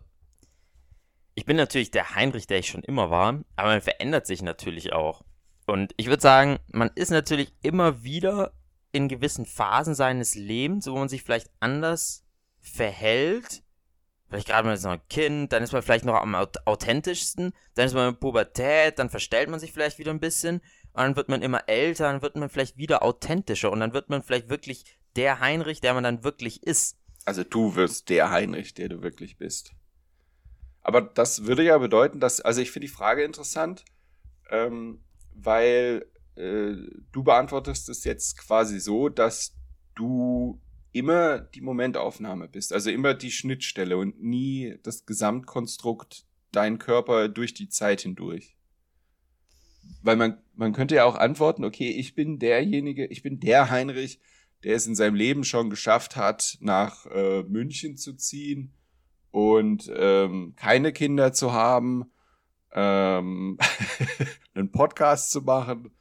ich 1.35 1.45
bin 1.45 1.57
natürlich 1.57 1.91
der 1.91 2.15
Heinrich, 2.15 2.47
der 2.47 2.59
ich 2.59 2.67
schon 2.67 2.83
immer 2.83 3.09
war, 3.09 3.43
aber 3.55 3.69
man 3.69 3.81
verändert 3.81 4.27
sich 4.27 4.41
natürlich 4.41 4.93
auch. 4.93 5.23
Und 5.65 5.93
ich 5.97 6.07
würde 6.07 6.21
sagen, 6.21 6.59
man 6.71 6.89
ist 6.95 7.11
natürlich 7.11 7.53
immer 7.61 8.03
wieder 8.03 8.53
in 8.91 9.07
gewissen 9.07 9.45
Phasen 9.45 9.93
seines 9.95 10.35
Lebens, 10.35 10.87
wo 10.87 10.97
man 10.97 11.09
sich 11.09 11.23
vielleicht 11.23 11.49
anders 11.59 12.25
verhält. 12.61 13.63
Vielleicht 14.27 14.47
gerade 14.47 14.67
mal 14.67 14.77
so 14.77 14.89
ein 14.89 15.01
Kind, 15.09 15.51
dann 15.51 15.63
ist 15.63 15.73
man 15.73 15.81
vielleicht 15.81 16.05
noch 16.05 16.13
am 16.13 16.35
authentischsten, 16.35 17.51
dann 17.73 17.85
ist 17.87 17.95
man 17.95 18.09
in 18.09 18.19
Pubertät, 18.19 18.99
dann 18.99 19.09
verstellt 19.09 19.49
man 19.49 19.59
sich 19.59 19.73
vielleicht 19.73 19.97
wieder 19.97 20.11
ein 20.11 20.19
bisschen 20.19 20.61
und 20.93 21.01
dann 21.01 21.15
wird 21.15 21.29
man 21.29 21.41
immer 21.41 21.67
älter, 21.67 22.11
dann 22.11 22.21
wird 22.21 22.35
man 22.35 22.49
vielleicht 22.49 22.77
wieder 22.77 23.01
authentischer 23.01 23.71
und 23.71 23.79
dann 23.79 23.93
wird 23.93 24.09
man 24.09 24.21
vielleicht 24.21 24.49
wirklich 24.49 24.85
der 25.15 25.39
Heinrich, 25.39 25.81
der 25.81 25.95
man 25.95 26.03
dann 26.03 26.23
wirklich 26.23 26.61
ist. 26.61 26.95
Also 27.25 27.43
du 27.43 27.75
wirst 27.75 28.09
der 28.09 28.29
Heinrich, 28.29 28.75
der 28.75 28.89
du 28.89 29.01
wirklich 29.01 29.37
bist. 29.37 29.73
Aber 30.81 31.01
das 31.01 31.45
würde 31.45 31.63
ja 31.63 31.77
bedeuten, 31.77 32.19
dass, 32.19 32.39
also 32.39 32.61
ich 32.61 32.71
finde 32.71 32.87
die 32.87 32.93
Frage 32.93 33.23
interessant, 33.23 33.83
ähm, 34.49 35.03
weil 35.33 36.05
äh, 36.35 36.75
du 37.11 37.23
beantwortest 37.23 37.89
es 37.89 38.03
jetzt 38.03 38.37
quasi 38.37 38.79
so, 38.79 39.09
dass 39.09 39.55
du 39.95 40.59
immer 40.91 41.39
die 41.39 41.61
Momentaufnahme 41.61 42.47
bist, 42.47 42.73
also 42.73 42.89
immer 42.89 43.13
die 43.13 43.31
Schnittstelle 43.31 43.97
und 43.97 44.21
nie 44.21 44.75
das 44.83 45.05
Gesamtkonstrukt 45.05 46.25
dein 46.51 46.79
Körper 46.79 47.29
durch 47.29 47.53
die 47.53 47.69
Zeit 47.69 48.01
hindurch. 48.01 48.55
Weil 50.01 50.15
man, 50.15 50.37
man 50.55 50.73
könnte 50.73 50.95
ja 50.95 51.05
auch 51.05 51.15
antworten, 51.15 51.63
okay, 51.63 51.89
ich 51.89 52.15
bin 52.15 52.39
derjenige, 52.39 53.05
ich 53.07 53.21
bin 53.21 53.39
der 53.39 53.69
Heinrich, 53.69 54.19
der 54.63 54.75
es 54.75 54.87
in 54.87 54.95
seinem 54.95 55.15
Leben 55.15 55.43
schon 55.43 55.69
geschafft 55.69 56.15
hat, 56.15 56.57
nach 56.59 57.05
äh, 57.07 57.43
München 57.43 57.97
zu 57.97 58.13
ziehen 58.13 58.73
und 59.31 59.91
ähm, 59.95 60.53
keine 60.55 60.91
Kinder 60.91 61.33
zu 61.33 61.53
haben 61.53 62.11
ähm, 62.73 63.57
einen 64.53 64.71
Podcast 64.71 65.31
zu 65.31 65.41
machen. 65.41 65.91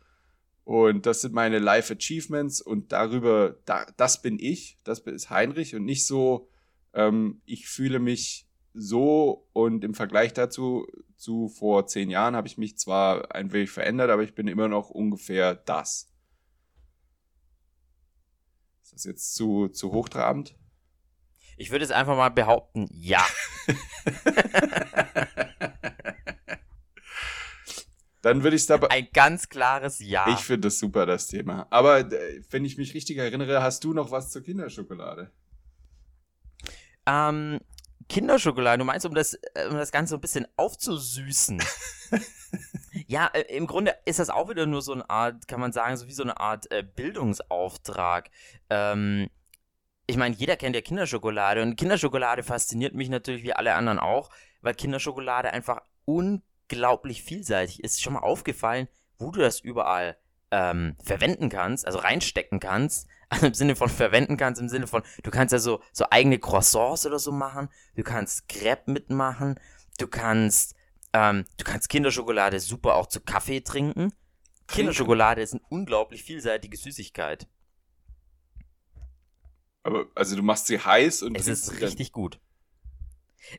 Und 0.69 1.07
das 1.07 1.23
sind 1.23 1.33
meine 1.33 1.61
Life 1.61 1.95
Achievements 1.95 2.61
und 2.61 2.93
darüber, 2.93 3.57
da, 3.65 3.87
das 3.97 4.21
bin 4.21 4.39
ich, 4.39 4.77
das 4.85 4.99
ist 4.99 5.31
Heinrich 5.31 5.75
und 5.75 5.87
nicht 5.87 6.05
so, 6.05 6.51
ähm, 6.93 7.41
ich 7.47 7.71
fühle 7.71 7.99
mich 7.99 8.47
so 8.75 9.49
und 9.55 9.83
im 9.83 9.95
Vergleich 9.95 10.35
dazu, 10.35 10.87
zu 11.17 11.49
vor 11.49 11.87
zehn 11.87 12.11
Jahren 12.11 12.37
habe 12.37 12.49
ich 12.49 12.59
mich 12.59 12.77
zwar 12.77 13.35
ein 13.35 13.51
wenig 13.51 13.71
verändert, 13.71 14.11
aber 14.11 14.23
ich 14.23 14.35
bin 14.35 14.47
immer 14.47 14.69
noch 14.69 14.91
ungefähr 14.91 15.55
das. 15.55 16.13
Ist 18.83 18.93
das 18.93 19.05
jetzt 19.05 19.37
zu, 19.37 19.69
zu 19.69 19.93
hochtrabend? 19.93 20.55
Ich 21.57 21.71
würde 21.71 21.87
es 21.87 21.91
einfach 21.91 22.15
mal 22.15 22.29
behaupten, 22.29 22.91
ja. 22.93 23.25
Dann 28.29 28.43
würde 28.43 28.57
ich 28.57 28.63
es 28.63 28.67
dabei. 28.67 28.91
Ein 28.91 29.09
ganz 29.15 29.49
klares 29.49 30.01
Ja. 30.01 30.29
Ich 30.29 30.41
finde 30.41 30.69
das 30.69 30.79
super, 30.79 31.07
das 31.07 31.29
Thema. 31.29 31.67
Aber 31.71 32.01
äh, 32.01 32.43
wenn 32.51 32.63
ich 32.67 32.77
mich 32.77 32.93
richtig 32.93 33.17
erinnere, 33.17 33.63
hast 33.63 33.85
du 33.85 33.95
noch 33.95 34.11
was 34.11 34.31
zur 34.31 34.43
Kinderschokolade? 34.43 35.31
Ähm, 37.07 37.59
Kinderschokolade, 38.11 38.79
du 38.79 38.85
meinst, 38.85 39.07
um 39.07 39.15
das, 39.15 39.33
äh, 39.55 39.67
um 39.71 39.77
das 39.77 39.93
Ganze 39.93 40.17
ein 40.17 40.21
bisschen 40.21 40.47
aufzusüßen. 40.57 41.63
ja, 43.07 43.31
äh, 43.33 43.57
im 43.57 43.67
Grunde 43.67 43.95
ist 44.05 44.19
das 44.19 44.29
auch 44.29 44.51
wieder 44.51 44.67
nur 44.67 44.83
so 44.83 44.93
eine 44.93 45.09
Art, 45.09 45.49
kann 45.49 45.61
man 45.61 45.73
sagen, 45.73 45.97
so 45.97 46.07
wie 46.07 46.13
so 46.13 46.23
eine 46.23 46.39
Art 46.39 46.71
äh, 46.71 46.83
Bildungsauftrag. 46.83 48.31
Ähm, 48.69 49.29
ich 50.07 50.19
meine, 50.19 50.35
jeder 50.35 50.57
kennt 50.57 50.77
ja 50.77 50.83
Kinderschokolade 50.83 51.63
und 51.63 51.77
Kinderschokolade 51.77 52.43
fasziniert 52.43 52.93
mich 52.93 53.09
natürlich 53.09 53.43
wie 53.43 53.55
alle 53.55 53.73
anderen 53.73 53.99
auch, 53.99 54.29
weil 54.61 54.75
Kinderschokolade 54.75 55.51
einfach 55.51 55.81
unglaublich 56.05 56.48
unglaublich 56.71 57.23
vielseitig. 57.23 57.83
Ist 57.83 58.03
schon 58.03 58.15
mal 58.15 58.21
aufgefallen, 58.21 58.89
wo 59.19 59.31
du 59.31 59.41
das 59.41 59.61
überall 59.61 60.17
ähm, 60.51 60.97
verwenden 61.03 61.49
kannst, 61.49 61.87
also 61.87 61.99
reinstecken 61.99 62.61
kannst. 62.61 63.09
Also 63.31 63.45
im 63.45 63.53
Sinne 63.53 63.77
von 63.77 63.91
verwenden 63.91 64.39
kannst, 64.39 64.59
im 64.59 64.71
Sinne 64.71 64.87
von, 64.87 65.03
du 65.23 65.31
kannst 65.31 65.53
ja 65.53 65.59
so, 65.59 65.83
so 65.93 66.07
eigene 66.09 66.39
Croissants 66.39 67.05
oder 67.05 67.19
so 67.19 67.31
machen, 67.31 67.69
du 67.95 68.03
kannst 68.03 68.49
Crepe 68.49 68.91
mitmachen, 68.91 69.61
du 69.99 70.07
kannst, 70.07 70.75
ähm, 71.13 71.45
du 71.59 71.65
kannst 71.65 71.91
Kinderschokolade 71.91 72.59
super 72.59 72.95
auch 72.95 73.07
zu 73.07 73.21
Kaffee 73.21 73.61
trinken. 73.61 74.15
Kinderschokolade 74.67 75.43
ist 75.43 75.53
eine 75.53 75.61
unglaublich 75.69 76.23
vielseitige 76.23 76.79
Süßigkeit. 76.79 77.47
Aber, 79.83 80.07
also 80.15 80.35
du 80.35 80.43
machst 80.43 80.67
sie 80.67 80.79
heiß 80.79 81.21
und. 81.23 81.37
Es 81.37 81.49
ist 81.49 81.83
richtig 81.83 82.13
gut. 82.13 82.41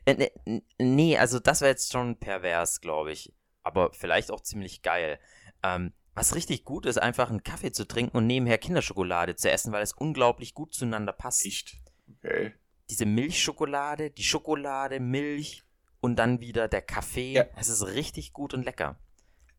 Äh, 0.04 0.30
nee, 0.78 1.16
also 1.16 1.38
das 1.38 1.60
wäre 1.60 1.70
jetzt 1.70 1.92
schon 1.92 2.18
pervers, 2.18 2.80
glaube 2.80 3.12
ich. 3.12 3.32
Aber 3.62 3.92
vielleicht 3.92 4.30
auch 4.30 4.40
ziemlich 4.40 4.82
geil. 4.82 5.18
Ähm, 5.62 5.92
was 6.14 6.34
richtig 6.34 6.64
gut 6.64 6.86
ist, 6.86 6.98
einfach 6.98 7.30
einen 7.30 7.42
Kaffee 7.42 7.72
zu 7.72 7.86
trinken 7.86 8.16
und 8.16 8.26
nebenher 8.26 8.58
Kinderschokolade 8.58 9.36
zu 9.36 9.50
essen, 9.50 9.72
weil 9.72 9.82
es 9.82 9.92
unglaublich 9.92 10.54
gut 10.54 10.74
zueinander 10.74 11.12
passt. 11.12 11.46
Echt? 11.46 11.76
Okay. 12.18 12.52
Diese 12.88 13.06
Milchschokolade, 13.06 14.10
die 14.10 14.24
Schokolade, 14.24 14.98
Milch 14.98 15.62
und 16.00 16.16
dann 16.16 16.40
wieder 16.40 16.68
der 16.68 16.82
Kaffee. 16.82 17.32
Ja. 17.34 17.44
Es 17.56 17.68
ist 17.68 17.86
richtig 17.86 18.32
gut 18.32 18.54
und 18.54 18.64
lecker. 18.64 18.98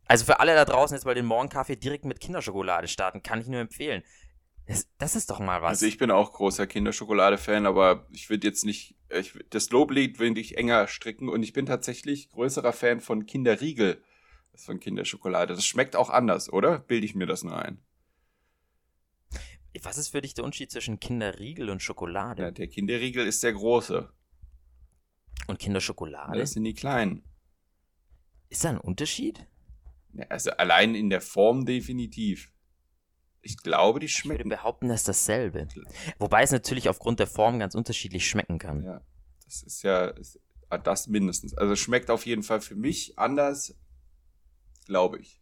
Also 0.05 0.25
für 0.25 0.39
alle 0.39 0.53
da 0.55 0.65
draußen 0.65 0.95
jetzt 0.95 1.05
mal 1.05 1.15
den 1.15 1.25
Morgenkaffee 1.25 1.77
direkt 1.77 2.03
mit 2.03 2.19
Kinderschokolade 2.19 2.87
starten, 2.87 3.23
kann 3.23 3.39
ich 3.39 3.47
nur 3.47 3.61
empfehlen. 3.61 4.03
Das, 4.67 4.87
das, 4.97 5.15
ist 5.15 5.29
doch 5.29 5.39
mal 5.39 5.61
was. 5.61 5.69
Also 5.69 5.85
ich 5.85 5.97
bin 5.97 6.11
auch 6.11 6.33
großer 6.33 6.67
Kinderschokolade-Fan, 6.67 7.65
aber 7.65 8.07
ich 8.11 8.29
würde 8.29 8.47
jetzt 8.47 8.63
nicht, 8.63 8.95
ich, 9.09 9.33
das 9.49 9.69
Loblied 9.71 10.19
will 10.19 10.37
ich 10.37 10.57
enger 10.57 10.87
stricken 10.87 11.29
und 11.29 11.43
ich 11.43 11.53
bin 11.53 11.65
tatsächlich 11.65 12.29
größerer 12.29 12.71
Fan 12.71 13.01
von 13.01 13.25
Kinderriegel 13.25 14.01
als 14.53 14.65
von 14.65 14.79
Kinderschokolade. 14.79 15.55
Das 15.55 15.65
schmeckt 15.65 15.95
auch 15.95 16.09
anders, 16.09 16.51
oder? 16.51 16.79
Bilde 16.79 17.05
ich 17.05 17.15
mir 17.15 17.25
das 17.25 17.43
nur 17.43 17.57
ein? 17.57 17.79
Was 19.83 19.97
ist 19.97 20.09
für 20.09 20.21
dich 20.21 20.33
der 20.33 20.43
Unterschied 20.43 20.71
zwischen 20.71 20.99
Kinderriegel 20.99 21.69
und 21.69 21.81
Schokolade? 21.81 22.43
Ja, 22.43 22.51
der 22.51 22.67
Kinderriegel 22.67 23.25
ist 23.25 23.41
der 23.43 23.53
große. 23.53 24.11
Und 25.47 25.59
Kinderschokolade? 25.59 26.37
Das 26.37 26.51
sind 26.51 26.65
die 26.65 26.73
kleinen. 26.73 27.23
Ist 28.49 28.65
da 28.65 28.69
ein 28.69 28.77
Unterschied? 28.77 29.47
Ja, 30.13 30.25
also 30.27 30.51
allein 30.51 30.93
in 30.93 31.09
der 31.09 31.21
Form 31.21 31.65
definitiv. 31.65 32.50
Ich 33.41 33.57
glaube, 33.57 33.99
die 33.99 34.07
schmecken. 34.07 34.41
Ich 34.41 34.45
würde 34.45 34.55
behaupten, 34.57 34.87
das 34.87 35.01
ist 35.01 35.07
dasselbe. 35.07 35.67
Wobei 36.19 36.43
es 36.43 36.51
natürlich 36.51 36.89
aufgrund 36.89 37.19
der 37.19 37.27
Form 37.27 37.59
ganz 37.59 37.73
unterschiedlich 37.73 38.27
schmecken 38.27 38.59
kann. 38.59 38.83
Ja, 38.83 39.01
das 39.45 39.63
ist 39.63 39.81
ja 39.83 40.07
ist, 40.07 40.39
ah, 40.69 40.77
das 40.77 41.07
mindestens. 41.07 41.57
Also 41.57 41.75
schmeckt 41.75 42.11
auf 42.11 42.25
jeden 42.25 42.43
Fall 42.43 42.61
für 42.61 42.75
mich 42.75 43.17
anders, 43.17 43.75
glaube 44.85 45.19
ich. 45.19 45.41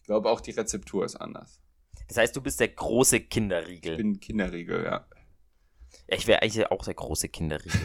Ich 0.00 0.06
glaube 0.06 0.28
auch 0.28 0.40
die 0.40 0.50
Rezeptur 0.50 1.04
ist 1.04 1.16
anders. 1.16 1.60
Das 2.08 2.18
heißt, 2.18 2.36
du 2.36 2.42
bist 2.42 2.60
der 2.60 2.68
große 2.68 3.20
Kinderriegel. 3.20 3.92
Ich 3.92 3.98
bin 3.98 4.20
Kinderriegel, 4.20 4.84
ja. 4.84 5.06
Ja, 6.08 6.16
ich 6.16 6.26
wäre 6.26 6.42
eigentlich 6.42 6.70
auch 6.70 6.84
der 6.84 6.94
große 6.94 7.28
Kinderriegel. 7.28 7.80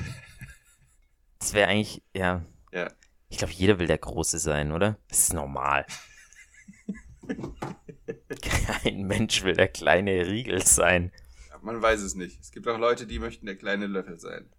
das 1.39 1.54
wäre 1.54 1.70
eigentlich, 1.70 2.04
ja. 2.13 2.46
Ja. 2.74 2.91
Ich 3.30 3.38
glaube, 3.38 3.54
jeder 3.54 3.80
will 3.80 3.88
der 3.88 3.98
Große 3.98 4.39
sein, 4.39 4.72
oder? 4.72 4.98
Das 5.08 5.20
ist 5.20 5.34
normal. 5.34 5.86
Kein 8.42 9.04
Mensch 9.08 9.44
will 9.44 9.54
der 9.54 9.68
kleine 9.68 10.26
Riegel 10.28 10.66
sein. 10.66 11.12
ja. 11.50 11.58
Man 11.62 11.82
weiß 11.82 12.02
es 12.02 12.16
nicht. 12.16 12.40
Es 12.40 12.52
gibt 12.52 12.68
auch 12.68 12.78
Leute, 12.78 13.08
die 13.08 13.20
möchten 13.20 13.46
der 13.46 13.56
kleine 13.58 13.88
Löffel 13.88 14.20
sein. 14.20 14.50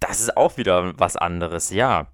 Das 0.00 0.20
ist 0.20 0.36
auch 0.36 0.56
wieder 0.56 0.98
was 0.98 1.16
anderes, 1.16 1.70
ja. 1.70 2.12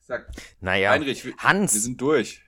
Sag, 0.00 0.30
Naja, 0.60 0.90
Heinrich, 0.90 1.24
wir, 1.24 1.36
Hans, 1.38 1.74
wir 1.74 1.80
sind 1.80 2.00
durch. 2.00 2.42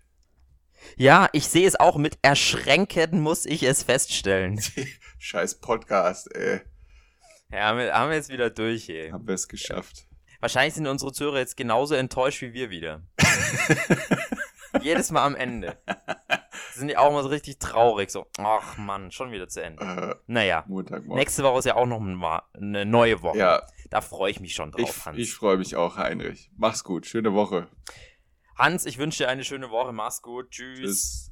ja, 0.97 1.29
ich 1.33 1.47
sehe 1.47 1.67
es 1.67 1.79
auch 1.79 1.97
mit 1.97 2.19
Erschrecken, 2.23 3.21
muss 3.21 3.47
ich 3.47 3.63
es 3.63 3.85
feststellen. 3.85 4.61
Scheiß 5.19 5.61
Podcast, 5.61 6.35
ey. 6.35 6.61
Ja, 7.51 7.67
haben 7.67 7.79
wir, 7.79 7.95
haben 7.95 8.11
wir 8.11 8.17
jetzt 8.17 8.31
wieder 8.31 8.51
durch, 8.51 8.89
ey. 8.89 9.11
Haben 9.11 9.27
wir 9.29 9.35
es 9.35 9.47
geschafft. 9.47 10.07
Wahrscheinlich 10.41 10.75
sind 10.75 10.89
unsere 10.89 11.13
Zuhörer 11.13 11.39
jetzt 11.39 11.57
genauso 11.57 11.95
enttäuscht 11.95 12.43
wie 12.43 12.53
wir 12.53 12.71
wieder. 12.71 13.03
Jedes 14.83 15.11
Mal 15.11 15.25
am 15.25 15.35
Ende. 15.35 15.77
Sind 16.75 16.89
die 16.89 16.97
auch 16.97 17.13
mal 17.13 17.23
so 17.23 17.29
richtig 17.29 17.59
traurig, 17.59 18.11
so, 18.11 18.27
ach 18.39 18.77
Mann, 18.79 19.11
schon 19.11 19.31
wieder 19.33 19.49
zu 19.49 19.63
Ende. 19.63 19.85
Äh, 19.85 20.15
Naja, 20.27 20.65
Montagmorgen. 20.69 21.19
nächste 21.19 21.43
Woche 21.43 21.59
ist 21.61 21.65
ja 21.67 21.77
auch 21.77 21.87
noch 21.87 22.01
eine 22.01 22.85
neue 22.87 23.23
Woche. 23.23 23.39
Ja, 23.39 23.63
Da 23.91 24.01
freue 24.01 24.31
ich 24.31 24.41
mich 24.41 24.55
schon 24.55 24.71
drauf, 24.73 24.81
ich, 24.99 25.07
Hans. 25.07 25.19
ich 25.19 25.35
freue 25.35 25.57
mich 25.59 25.77
auch, 25.77 25.97
Heinrich. 25.97 26.51
Mach's 26.57 26.83
gut. 26.85 27.07
Schöne 27.07 27.33
Woche. 27.35 27.69
Hans, 28.57 28.87
ich 28.87 28.99
wünsche 28.99 29.25
dir 29.25 29.29
eine 29.29 29.45
schöne 29.45 29.71
Woche. 29.71 29.93
Mach's 29.93 30.23
gut. 30.23 30.51
Tschüss. 30.51 30.79
Tschüss. 30.81 31.32